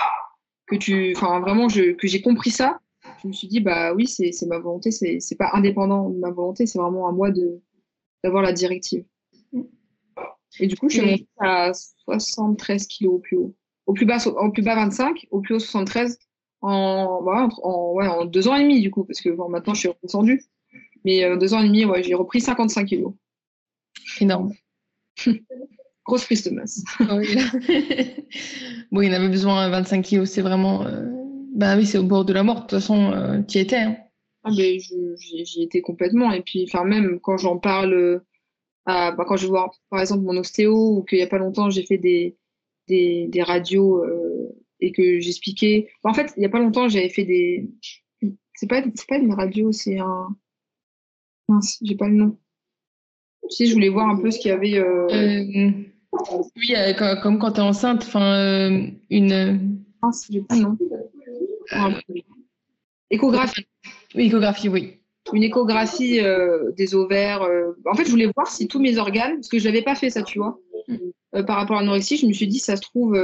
[0.67, 2.81] Que tu, enfin, vraiment, je, que j'ai compris ça.
[3.23, 6.67] Je me suis dit, bah oui, c'est, ma volonté, c'est, pas indépendant de ma volonté,
[6.67, 7.63] c'est vraiment à moi de,
[8.23, 9.05] d'avoir la directive.
[10.61, 13.55] Et du coup, je suis montée à 73 kilos au plus haut.
[13.87, 16.19] Au plus bas, au plus bas 25, au plus haut 73
[16.63, 19.75] en, voilà, en, ouais, en deux ans et demi, du coup, parce que bon, maintenant,
[19.75, 20.43] je suis redescendue.
[21.05, 23.13] Mais euh, deux ans et demi, ouais, j'ai repris 55 kilos.
[24.21, 24.53] Énorme.
[26.05, 26.85] Grosse prise de masse.
[28.93, 30.87] Bon, il en avait besoin 25 kilos, c'est vraiment.
[30.87, 31.05] euh,
[31.55, 32.57] Bah oui, c'est au bord de la mort.
[32.57, 33.77] De toute façon, euh, tu y étais.
[33.79, 33.97] Hein.
[34.45, 36.33] Ah, mais j'y étais complètement.
[36.33, 38.21] Et puis, enfin, même quand j'en parle, euh,
[38.87, 41.39] à, bah, quand je vais voir, par exemple, mon ostéo, ou qu'il n'y a pas
[41.39, 42.37] longtemps, j'ai fait des,
[42.89, 44.49] des, des radios euh,
[44.81, 45.89] et que j'expliquais.
[46.05, 47.69] en fait, il n'y a pas longtemps, j'avais fait des.
[48.55, 50.29] C'est pas, c'est pas une radio, c'est un.
[51.49, 52.39] Mince, j'ai pas le nom.
[53.51, 54.79] Sais, je voulais voir un peu ce qu'il y avait.
[54.79, 55.71] euh, Euh,
[56.57, 59.29] oui, euh, co- comme quand tu es enceinte, enfin, une
[60.31, 60.77] le nom.
[61.73, 62.15] Un peu.
[63.11, 63.67] Échographie.
[64.15, 64.99] oui, échographie, oui.
[65.33, 67.43] une échographie euh, des ovaires.
[67.43, 67.73] euh.
[67.91, 70.11] En fait, je voulais voir si tous mes organes, parce que je l'avais pas fait
[70.11, 70.59] ça, tu vois,
[71.35, 73.19] Euh, par rapport à l'anorexie, je me suis dit, ça se trouve,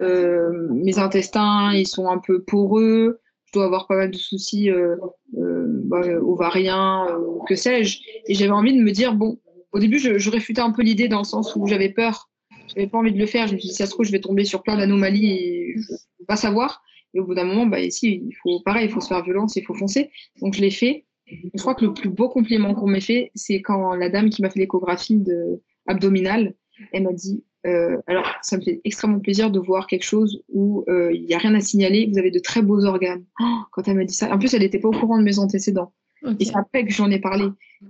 [0.00, 4.70] mes intestins, ils sont un peu poreux, je dois avoir pas mal de soucis
[5.32, 7.06] bah, ovariens,
[7.48, 7.98] que sais-je.
[8.26, 9.38] Et j'avais envie de me dire, bon,
[9.72, 12.30] au début, je, réfutais un peu l'idée dans le sens où j'avais peur,
[12.68, 13.46] j'avais pas envie de le faire.
[13.46, 15.92] Je me suis dit, ça se trouve, je vais tomber sur plein d'anomalies et je
[16.20, 16.82] vais pas savoir.
[17.14, 19.56] Et au bout d'un moment, bah, ici, il faut, pareil, il faut se faire violence,
[19.56, 20.10] il faut foncer.
[20.40, 21.06] Donc, je l'ai fait.
[21.26, 24.42] Je crois que le plus beau compliment qu'on m'ait fait, c'est quand la dame qui
[24.42, 25.22] m'a fait l'échographie
[25.86, 26.54] abdominale,
[26.92, 30.84] elle m'a dit, euh, alors ça me fait extrêmement plaisir de voir quelque chose où
[30.88, 33.24] euh, il n'y a rien à signaler, vous avez de très beaux organes.
[33.40, 35.38] Oh, quand elle m'a dit ça, en plus elle n'était pas au courant de mes
[35.38, 35.92] antécédents.
[36.24, 36.36] Ok.
[36.40, 37.46] Et c'est après que j'en ai parlé.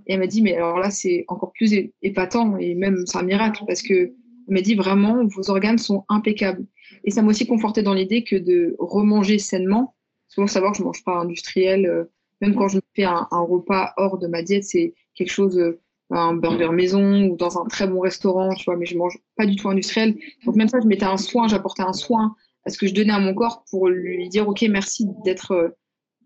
[0.07, 3.23] Et elle m'a dit, mais alors là c'est encore plus épatant et même c'est un
[3.23, 6.65] miracle parce que elle m'a dit vraiment vos organes sont impeccables.
[7.03, 9.95] Et ça m'a aussi conforté dans l'idée que de remanger sainement,
[10.33, 12.05] faut savoir que je mange pas industriel, euh,
[12.41, 15.79] même quand je fais un, un repas hors de ma diète, c'est quelque chose, euh,
[16.09, 19.45] un burger maison ou dans un très bon restaurant, tu vois, mais je mange pas
[19.45, 20.17] du tout industriel.
[20.45, 23.13] Donc même ça, je mettais un soin, j'apportais un soin à ce que je donnais
[23.13, 25.69] à mon corps pour lui dire, ok, merci d'être, euh,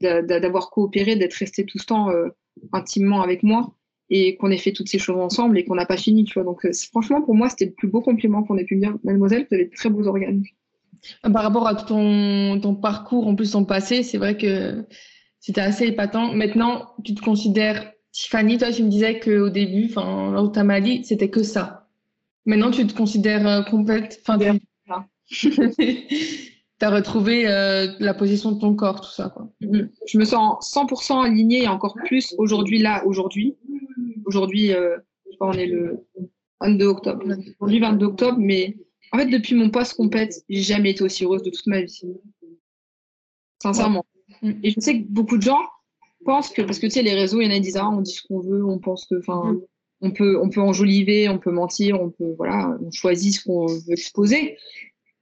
[0.02, 2.30] d'avoir coopéré, d'être resté tout ce temps euh,
[2.74, 3.76] intimement avec moi
[4.10, 6.44] et qu'on ait fait toutes ces choses ensemble et qu'on n'a pas fini, tu vois.
[6.44, 8.96] Donc euh, franchement, pour moi, c'était le plus beau compliment qu'on ait pu me dire,
[9.04, 10.44] mademoiselle, vous avez de très beaux organes.
[11.22, 14.86] Par rapport à ton, ton parcours, en plus ton passé, c'est vrai que
[15.40, 16.34] c'était assez épatant.
[16.34, 20.64] Maintenant, tu te considères, Tiffany, toi, tu me disais qu'au début, enfin, là où ta
[20.64, 21.88] maladie, c'était que ça.
[22.46, 24.40] Maintenant, tu te considères euh, complète, enfin,
[25.28, 25.52] tu
[26.82, 29.50] as retrouvé euh, la position de ton corps, tout ça, quoi.
[29.62, 29.90] Mhm.
[30.08, 33.56] Je me sens 100% alignée et encore plus aujourd'hui, là, aujourd'hui.
[34.26, 34.98] Aujourd'hui, euh,
[35.32, 36.06] je on est le
[36.62, 37.24] 22 octobre.
[37.60, 38.76] Aujourd'hui, 22 octobre, mais
[39.12, 42.02] en fait, depuis mon post-compète, j'ai jamais été aussi heureuse de toute ma vie.
[43.62, 44.06] Sincèrement.
[44.42, 44.58] Ouais.
[44.64, 45.62] Et je sais que beaucoup de gens
[46.26, 47.90] pensent que, parce que tu sais, les réseaux, il y en a qui disent, ah,
[47.90, 49.58] on dit ce qu'on veut, on pense que, enfin,
[50.02, 50.08] Mm.
[50.08, 53.68] on peut, on peut enjoliver, on peut mentir, on peut, voilà, on choisit ce qu'on
[53.68, 54.58] veut exposer.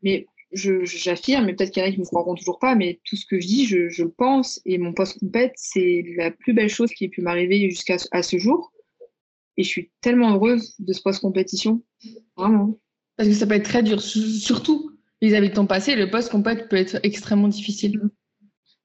[0.02, 3.00] Mais j'affirme, mais peut-être qu'il y en a qui ne me croiront toujours pas, mais
[3.06, 6.70] tout ce que je dis, je, je pense, et mon post-compète, c'est la plus belle
[6.70, 8.72] chose qui ait pu m'arriver jusqu'à ce- à ce jour.
[9.58, 11.84] Et je suis tellement heureuse de ce post-compétition.
[12.38, 12.80] Vraiment.
[13.18, 16.70] Parce que ça peut être très dur, Su- surtout vis-à-vis de ton passé, le post-compète
[16.70, 18.02] peut être extrêmement difficile.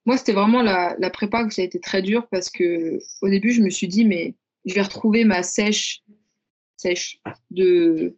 [0.07, 3.28] Moi, c'était vraiment la, la prépa que ça a été très dur parce que au
[3.28, 4.34] début, je me suis dit, mais
[4.64, 6.03] je vais retrouver ma sèche,
[6.76, 7.20] sèche
[7.51, 8.16] de,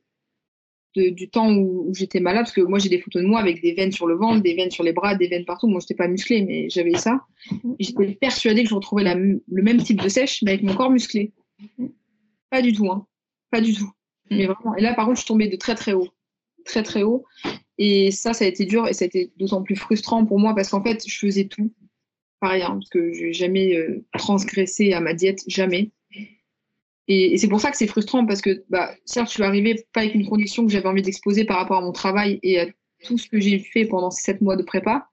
[0.94, 2.44] du temps où, j'étais malade.
[2.44, 4.54] Parce que moi, j'ai des photos de moi avec des veines sur le ventre, des
[4.54, 5.68] veines sur les bras, des veines partout.
[5.68, 7.20] Moi, je n'étais pas musclée, mais j'avais ça.
[7.78, 11.32] J'étais persuadée que je retrouvais le même type de sèche, mais avec mon corps musclé.
[12.50, 13.06] Pas du tout, hein.
[13.50, 13.90] Pas du tout.
[14.30, 14.76] Mais vraiment.
[14.76, 16.08] Et là, par contre, je suis tombée de très, très haut.
[16.64, 17.24] Très, très haut.
[17.78, 20.54] Et ça, ça a été dur et ça a été d'autant plus frustrant pour moi
[20.54, 21.72] parce qu'en fait, je faisais tout.
[22.40, 25.90] Pareil, hein, parce que je n'ai jamais euh, transgressé à ma diète, jamais.
[27.12, 30.02] Et, c'est pour ça que c'est frustrant parce que, bah, certes, je suis arrivée pas
[30.02, 32.66] avec une condition que j'avais envie d'exposer par rapport à mon travail et à
[33.04, 35.08] tout ce que j'ai fait pendant ces sept mois de prépa.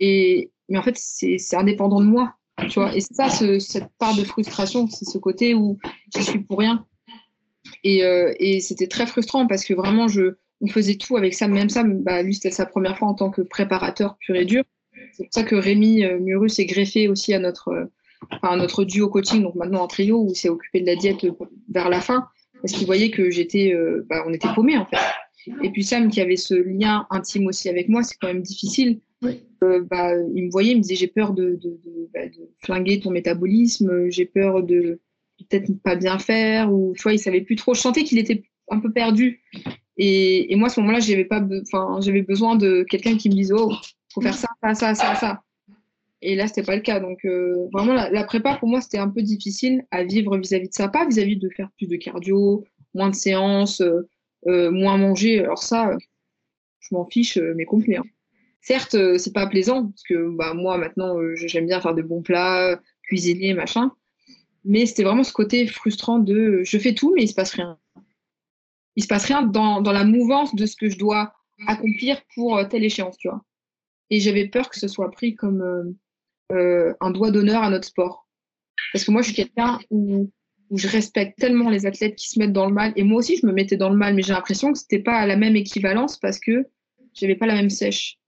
[0.00, 2.36] Et, mais en fait, c'est indépendant de moi,
[2.70, 2.96] tu vois.
[2.96, 5.78] Et ça, cette part de frustration, c'est ce côté où
[6.16, 6.86] je suis pour rien.
[7.82, 10.06] Et, euh, et c'était très frustrant parce que vraiment,
[10.62, 11.52] on faisait tout avec Sam.
[11.52, 14.64] Même Sam, bah, lui, c'était sa première fois en tant que préparateur pur et dur.
[15.12, 17.84] C'est pour ça que Rémi euh, Murus est greffé aussi à notre, euh,
[18.30, 21.26] enfin, notre duo coaching, donc maintenant en trio, où il s'est occupé de la diète
[21.68, 22.26] vers la fin,
[22.60, 24.96] parce qu'il voyait que j'étais, euh, bah, on était paumés en fait.
[25.62, 29.00] Et puis Sam, qui avait ce lien intime aussi avec moi, c'est quand même difficile.
[29.20, 33.00] bah, il me voyait, il me disait j'ai peur de, de, de, bah, de, flinguer
[33.00, 35.00] ton métabolisme, j'ai peur de
[35.38, 37.74] peut-être pas bien faire, ou tu vois, il savait plus trop.
[37.74, 39.42] Je sentais qu'il était un peu perdu.
[39.96, 43.34] Et, et moi, à ce moment-là, j'avais pas, enfin, j'avais besoin de quelqu'un qui me
[43.34, 43.72] dise oh,
[44.12, 45.42] faut faire ça, ça, ça, ça, ça.
[46.26, 47.00] Et là, c'était pas le cas.
[47.00, 50.72] Donc, euh, vraiment, la, prépa, pour moi, c'était un peu difficile à vivre vis-à-vis de
[50.72, 50.88] ça.
[50.88, 52.64] Pas vis-à-vis de faire plus de cardio,
[52.94, 54.08] moins de séances, euh,
[54.46, 55.40] euh, moins manger.
[55.40, 55.94] Alors ça,
[56.80, 57.96] je m'en fiche, mais complet.
[57.96, 58.04] Hein.
[58.62, 62.80] Certes, c'est pas plaisant, parce que bah, moi, maintenant, j'aime bien faire de bons plats,
[63.02, 63.92] cuisiner, machin.
[64.64, 67.78] Mais c'était vraiment ce côté frustrant de je fais tout, mais il se passe rien.
[68.96, 71.34] Il se passe rien dans, dans la mouvance de ce que je dois
[71.66, 73.44] accomplir pour telle échéance, tu vois.
[74.08, 75.94] Et j'avais peur que ce soit pris comme
[76.52, 78.28] euh, un doigt d'honneur à notre sport.
[78.92, 80.30] Parce que moi, je suis quelqu'un où,
[80.70, 82.92] où, je respecte tellement les athlètes qui se mettent dans le mal.
[82.96, 85.16] Et moi aussi, je me mettais dans le mal, mais j'ai l'impression que c'était pas
[85.16, 86.66] à la même équivalence parce que
[87.14, 88.18] j'avais pas la même sèche.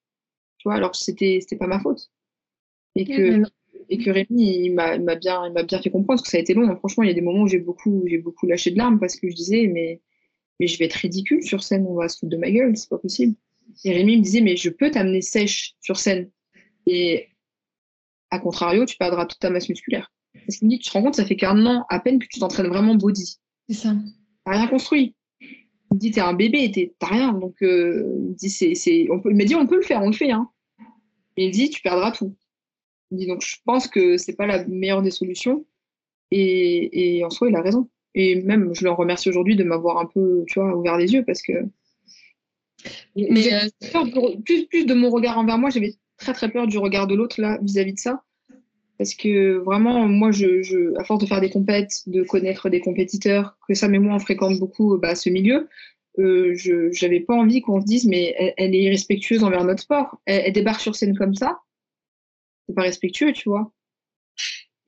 [0.58, 2.10] Tu vois, alors que c'était, c'était pas ma faute.
[2.94, 3.42] Et que,
[3.90, 6.40] et que Rémi, il m'a, bien, il m'a bien fait comprendre parce que ça a
[6.40, 6.68] été long.
[6.68, 6.76] Hein.
[6.76, 9.16] Franchement, il y a des moments où j'ai beaucoup, j'ai beaucoup lâché de larmes parce
[9.16, 10.00] que je disais, mais,
[10.58, 12.88] mais je vais être ridicule sur scène, on va se foutre de ma gueule, c'est
[12.88, 13.34] pas possible.
[13.84, 16.30] Et Rémi me disait, mais je peux t'amener sèche sur scène.
[16.86, 17.28] Et
[18.30, 20.12] à contrario, tu perdras toute ta masse musculaire.
[20.32, 22.26] Parce qu'il me dit, tu te rends compte, ça fait qu'un an à peine que
[22.26, 23.38] tu t'entraînes vraiment body.
[23.68, 23.94] C'est ça.
[24.44, 25.14] T'as rien construit.
[25.40, 27.32] Il me dit, t'es un bébé, t'as rien.
[27.32, 30.02] Donc, euh, il me dit, c'est, on peut, il m'a dit, on peut le faire,
[30.02, 30.30] on le fait.
[30.30, 30.48] Hein.
[31.36, 32.36] Et il dit, tu perdras tout.
[33.10, 35.64] Il dit, donc, je pense que c'est pas la meilleure des solutions.
[36.30, 37.88] Et, et en soi, il a raison.
[38.14, 41.24] Et même, je le remercie aujourd'hui de m'avoir un peu, tu vois, ouvert les yeux
[41.24, 41.52] parce que
[43.14, 47.06] mais euh, plus, plus de mon regard envers moi, j'avais très très peur du regard
[47.06, 48.22] de l'autre là vis-à-vis de ça.
[48.98, 53.58] Parce que vraiment, moi, je, à force de faire des compètes, de connaître des compétiteurs,
[53.68, 55.68] que ça et moi on fréquente beaucoup bah, ce milieu,
[56.18, 60.18] euh, je n'avais pas envie qu'on se dise mais elle, est irrespectueuse envers notre sport.
[60.24, 61.60] Elle, débarque sur scène comme ça,
[62.66, 63.70] c'est pas respectueux, tu vois.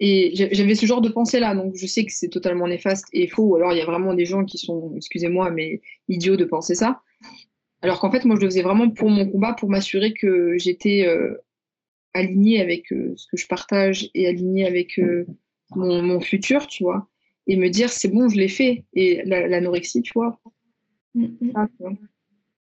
[0.01, 3.27] Et j'avais ce genre de pensée là, donc je sais que c'est totalement néfaste et
[3.27, 3.57] faux.
[3.57, 7.03] Alors il y a vraiment des gens qui sont, excusez-moi, mais idiots de penser ça.
[7.83, 11.07] Alors qu'en fait, moi, je le faisais vraiment pour mon combat, pour m'assurer que j'étais
[11.07, 11.37] euh,
[12.13, 15.27] alignée avec euh, ce que je partage et alignée avec euh,
[15.71, 17.09] mon, futur, tu vois.
[17.47, 18.85] Et me dire, c'est bon, je l'ai fait.
[18.95, 20.41] Et l'anorexie, tu vois.
[21.55, 21.85] Ah, tu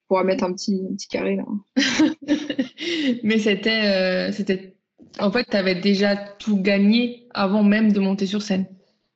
[0.07, 1.45] Pour mettre un petit, un petit carré là.
[3.23, 4.75] Mais c'était, c'était.
[5.19, 8.65] En fait, tu avais déjà tout gagné avant même de monter sur scène.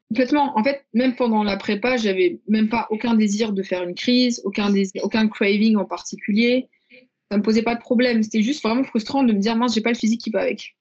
[0.10, 0.58] Complètement.
[0.58, 4.42] En fait, même pendant la prépa, j'avais même pas aucun désir de faire une crise,
[4.46, 6.70] aucun désir, aucun craving en particulier.
[7.30, 8.24] Ça me posait pas de problème.
[8.24, 10.76] C'était juste vraiment frustrant de me dire mince, j'ai pas le physique qui va avec.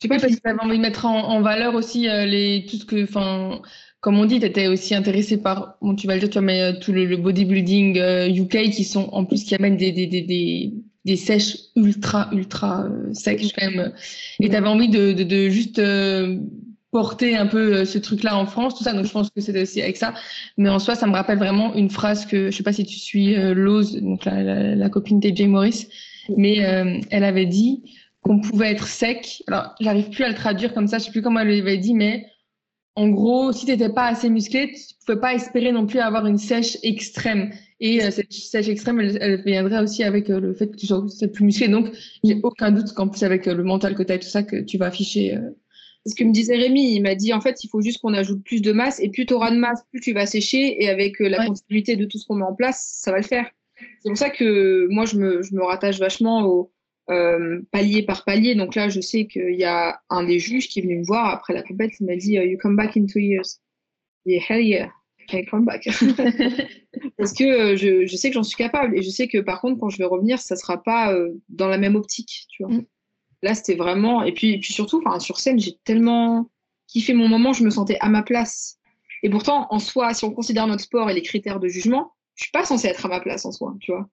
[0.00, 3.04] J'ai pas parce que envie de mettre en, valeur aussi euh, les tout ce que,
[3.04, 3.60] enfin,
[4.00, 6.42] comme on dit, tu étais aussi intéressé par, bon, tu vas le dire, tu vois,
[6.42, 7.96] mais euh, tout le, bodybuilding
[8.36, 10.74] UK euh, qui sont en plus qui amènent des, des, des, des,
[11.04, 13.92] des sèches ultra ultra secs quand même.
[14.40, 15.80] Et tu avais envie de, de, de juste
[16.94, 18.92] porter un peu euh, ce truc-là en France, tout ça.
[18.92, 20.14] Donc, je pense que c'était aussi avec ça.
[20.56, 23.00] Mais en soi, ça me rappelle vraiment une phrase que, je sais pas si tu
[23.00, 25.88] suis euh, Lose, donc la, copine de Jay Morris,
[26.36, 27.82] mais euh, elle avait dit
[28.22, 29.42] qu'on pouvait être sec.
[29.48, 31.94] Alors, j'arrive plus à le traduire comme ça, je sais plus comment elle l'avait dit,
[31.94, 32.26] mais
[32.94, 36.26] en gros, si tu n'étais pas assez musclé, tu pouvais pas espérer non plus avoir
[36.26, 37.50] une sèche extrême.
[37.80, 41.66] Et cette sèche extrême, elle, viendrait aussi avec le fait que tu sois plus musclé.
[41.66, 41.90] Donc,
[42.22, 44.60] j'ai aucun doute qu'en plus avec le mental que tu as et tout ça, que
[44.60, 45.36] tu vas afficher
[46.06, 46.94] ce que me disait Rémi.
[46.94, 49.26] Il m'a dit en fait, il faut juste qu'on ajoute plus de masse et plus
[49.26, 52.18] tu auras de masse, plus tu vas sécher et avec euh, la continuité de tout
[52.18, 53.50] ce qu'on met en place, ça va le faire.
[54.00, 56.70] C'est pour ça que moi, je me, je me rattache vachement au
[57.10, 58.54] euh, palier par palier.
[58.54, 61.28] Donc là, je sais qu'il y a un des juges qui est venu me voir
[61.28, 62.04] après la compétition.
[62.06, 63.60] Il m'a dit You come back in two years.
[64.26, 64.90] Yeah, hell yeah.
[65.32, 65.84] I come back.
[67.16, 69.62] Parce que euh, je, je sais que j'en suis capable et je sais que par
[69.62, 71.16] contre, quand je vais revenir, ça sera pas
[71.48, 72.46] dans la même optique.
[72.50, 72.72] Tu vois.
[72.72, 72.84] Mm.
[73.44, 74.22] Là, c'était vraiment.
[74.22, 76.48] Et puis, puis surtout, sur scène, j'ai tellement
[76.86, 78.78] kiffé mon moment, je me sentais à ma place.
[79.22, 82.44] Et pourtant, en soi, si on considère notre sport et les critères de jugement, je
[82.44, 84.08] suis pas censée être à ma place en soi, tu vois.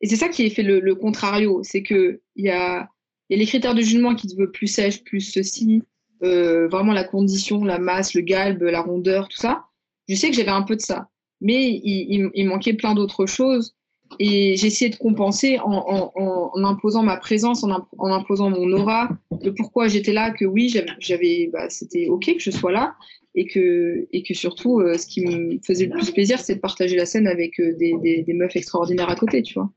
[0.00, 2.88] Et c'est ça qui est fait le, contrario, c'est que il y a,
[3.28, 5.82] les critères de jugement qui te veulent plus sèche, plus ceci,
[6.22, 9.66] euh, vraiment la condition, la masse, le galbe, la rondeur, tout ça.
[10.08, 11.10] Je sais que j'avais un peu de ça,
[11.42, 13.76] mais il, manquait plein d'autres choses.
[14.18, 16.12] Et essayé de compenser en, en,
[16.54, 20.74] en, imposant ma présence, en, en, imposant mon aura, de pourquoi j'étais là, que oui,
[20.98, 22.94] j'avais, bah, c'était ok que je sois là,
[23.34, 26.60] et que, et que surtout, euh, ce qui me faisait le plus plaisir, c'est de
[26.60, 29.70] partager la scène avec euh, des, des, des, meufs extraordinaires à côté, tu vois.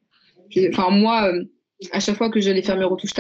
[0.70, 1.44] Enfin, moi, euh,
[1.92, 3.14] à chaque fois que j'allais faire mes retouches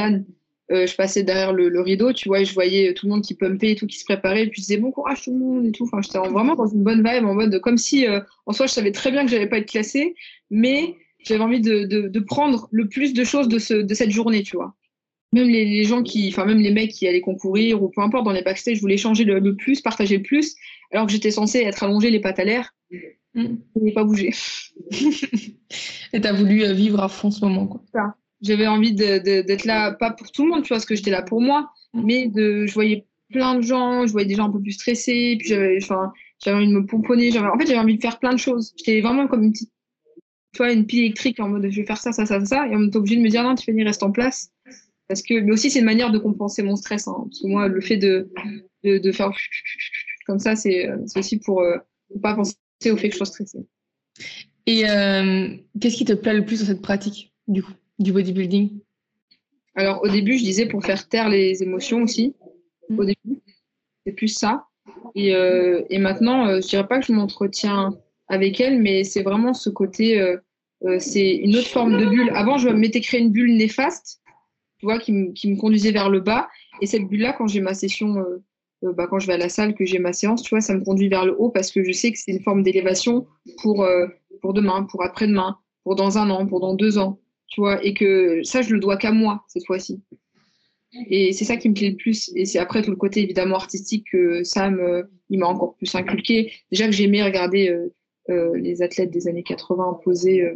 [0.71, 3.35] euh, je passais derrière le, rideau, tu vois, et je voyais tout le monde qui
[3.35, 5.65] pumpait et tout, qui se préparait, et puis je disais bon courage tout le monde
[5.65, 5.83] et tout.
[5.83, 8.71] Enfin, j'étais vraiment dans une bonne vibe, en mode comme si, euh, en soi, je
[8.71, 10.15] savais très bien que j'allais pas être classée,
[10.49, 14.11] mais j'avais envie de, de, de, prendre le plus de choses de, ce, de cette
[14.11, 14.75] journée, tu vois.
[15.33, 18.25] Même les, les, gens qui, enfin, même les mecs qui allaient concourir ou peu importe
[18.25, 20.55] dans les backstage, je voulais changer le, le plus, partager le plus,
[20.91, 22.73] alors que j'étais censée être allongée les pattes à l'air.
[23.33, 23.55] Mm.
[23.75, 24.33] Je n'ai pas bougé.
[26.13, 27.81] et t'as voulu euh, vivre à fond ce moment, quoi.
[27.93, 31.11] Ça j'avais envie d'être là, pas pour tout le monde, tu vois, parce que j'étais
[31.11, 32.03] là pour moi, mm.
[32.03, 35.37] mais de, je voyais plein de gens, je voyais des gens un peu plus stressés,
[35.39, 36.11] puis j'avais, enfin,
[36.43, 38.73] j'avais envie de me pomponner, en fait, j'avais envie de faire plein de choses.
[38.77, 39.71] J'étais vraiment comme une petite,
[40.53, 42.75] tu vois, une pile électrique en mode, je vais faire ça, ça, ça, ça, et
[42.75, 44.51] on était obligé de me dire, non, tu fais reste en place.
[45.07, 47.67] Parce que, mais aussi, c'est une manière de compenser mon stress, hein, parce que moi,
[47.67, 48.31] le fait de,
[48.83, 49.31] de, de faire
[50.25, 51.77] comme ça, c'est aussi pour, euh,
[52.07, 53.65] pour pas penser au fait que je sois stressée.
[54.65, 57.73] Et euh, qu'est-ce qui te plaît le plus dans cette pratique, du coup?
[58.03, 58.79] Du bodybuilding?
[59.75, 62.35] Alors, au début, je disais pour faire taire les émotions aussi.
[62.89, 62.99] Mm.
[62.99, 63.41] Au début,
[64.05, 64.65] c'est plus ça.
[65.15, 67.97] Et, euh, et maintenant, euh, je dirais pas que je m'entretiens
[68.27, 70.37] avec elle, mais c'est vraiment ce côté, euh,
[70.85, 72.31] euh, c'est une autre forme de bulle.
[72.33, 74.21] Avant, je m'étais créé une bulle néfaste,
[74.79, 76.49] tu vois, qui, me, qui me conduisait vers le bas.
[76.81, 78.15] Et cette bulle-là, quand j'ai ma session,
[78.81, 80.83] bah, quand je vais à la salle, que j'ai ma séance, tu vois, ça me
[80.83, 83.27] conduit vers le haut parce que je sais que c'est une forme d'élévation
[83.61, 83.87] pour,
[84.41, 87.19] pour demain, pour après-demain, pour dans un an, pour dans deux ans
[87.51, 90.01] tu vois, et que ça, je le dois qu'à moi cette fois-ci.
[91.09, 92.31] Et c'est ça qui me plaît le plus.
[92.35, 95.93] Et c'est après tout le côté évidemment artistique que Sam, euh, il m'a encore plus
[95.95, 96.51] inculqué.
[96.71, 97.93] Déjà que j'aimais regarder euh,
[98.29, 100.49] euh, les athlètes des années 80 poser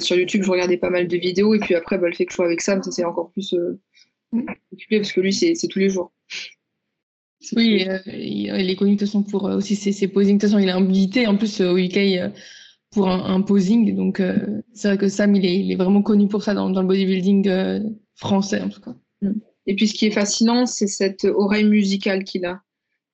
[0.00, 1.54] sur YouTube, je regardais pas mal de vidéos.
[1.54, 3.54] Et puis après, bah, le fait que je sois avec Sam, ça c'est encore plus
[4.72, 6.12] occupé parce que lui, c'est tous les jours.
[7.56, 10.36] Oui, il est connu de toute façon pour aussi ses, ses posings.
[10.36, 12.32] De toute façon, il est invité en plus au UK
[12.92, 13.94] pour un, posing.
[13.96, 16.70] Donc, euh, c'est vrai que Sam, il est, il est, vraiment connu pour ça dans,
[16.70, 17.80] dans le bodybuilding euh,
[18.14, 18.94] français, en tout cas.
[19.22, 19.32] Mm.
[19.66, 22.60] Et puis, ce qui est fascinant, c'est cette oreille musicale qu'il a.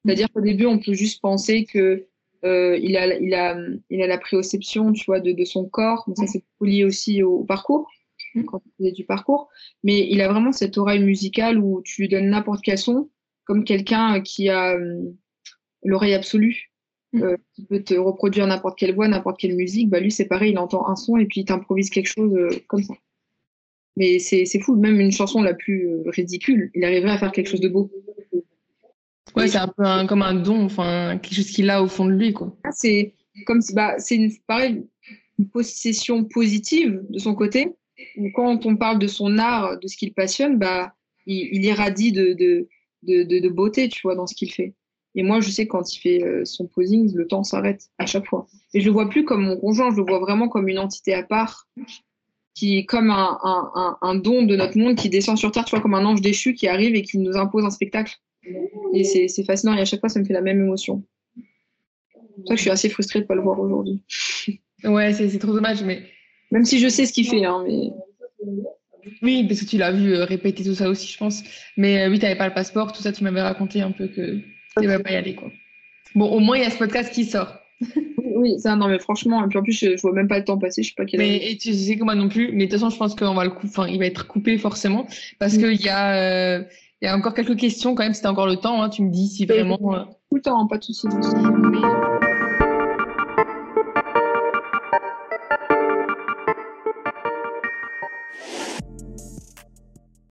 [0.04, 2.06] C'est-à-dire qu'au début, on peut juste penser que
[2.44, 3.56] euh, il, a, il, a,
[3.90, 6.04] il a la préoception, tu vois, de, de son corps.
[6.08, 7.88] Mais ça, c'est lié aussi au, parcours,
[8.34, 8.44] mm.
[8.44, 9.48] quand on faisait du parcours.
[9.84, 13.10] Mais il a vraiment cette oreille musicale où tu lui donnes n'importe quel son,
[13.44, 14.76] comme quelqu'un qui a
[15.84, 16.67] l'oreille absolue.
[17.12, 17.22] Mm.
[17.22, 20.52] euh, qui peut te reproduire n'importe quelle voix, n'importe quelle musique, bah lui c'est pareil,
[20.52, 22.92] il entend un son et puis il t'improvise quelque chose euh, comme ça.
[23.96, 27.48] Mais c'est fou, même une chanson la plus euh, ridicule, il arriverait à faire quelque
[27.48, 27.90] chose de beau.
[29.34, 32.12] Ouais, c'est un peu comme un don, enfin quelque chose qu'il a au fond de
[32.12, 32.54] lui, quoi.
[32.64, 33.14] Ah, c'est
[33.46, 34.84] comme bah c'est une pareil
[35.38, 37.70] une possession positive de son côté.
[38.34, 40.94] quand on parle de son art, de ce qu'il passionne, bah
[41.24, 42.68] il, il irradie de, de,
[43.02, 44.74] de, de beauté, tu vois, dans ce qu'il fait.
[45.18, 48.24] Et moi, je sais quand il fait euh, son posing, le temps s'arrête à chaque
[48.24, 48.46] fois.
[48.72, 51.12] Et je le vois plus comme mon conjoint, je le vois vraiment comme une entité
[51.12, 51.66] à part,
[52.54, 55.72] qui est comme un, un, un, don de notre monde qui descend sur Terre, tu
[55.74, 58.14] vois, comme un ange déchu qui arrive et qui nous impose un spectacle.
[58.94, 61.02] Et c'est fascinant et à chaque fois, ça me fait la même émotion.
[61.34, 61.42] C'est
[62.36, 64.02] pour ça que je suis assez frustrée de ne pas le voir aujourd'hui.
[64.84, 66.04] Ouais, c'est trop dommage, mais.
[66.52, 67.90] Même si je sais ce qu'il fait, hein, mais.
[69.22, 71.42] Oui, parce que tu l'as vu euh, répéter tout ça aussi, je pense.
[71.76, 74.06] Mais euh, oui, tu n'avais pas le passeport, tout ça, tu m'avais raconté un peu
[74.06, 74.40] que
[74.80, 75.50] il va pas y aller, quoi.
[76.14, 77.58] Bon, au moins, il y a ce podcast qui sort.
[78.36, 80.44] oui, ça, non, mais franchement, et puis en plus, je, je, vois même pas le
[80.44, 82.66] temps passer, je sais pas quel Mais, et tu sais que moi non plus, mais
[82.66, 85.06] de toute façon, je pense qu'on va le couper, enfin, il va être coupé forcément,
[85.38, 85.58] parce mm.
[85.58, 86.62] qu'il y a, euh,
[87.02, 89.28] y a encore quelques questions quand même, c'était encore le temps, hein, tu me dis
[89.28, 89.78] si vraiment.
[89.78, 91.06] Tout le temps, pas de soucis.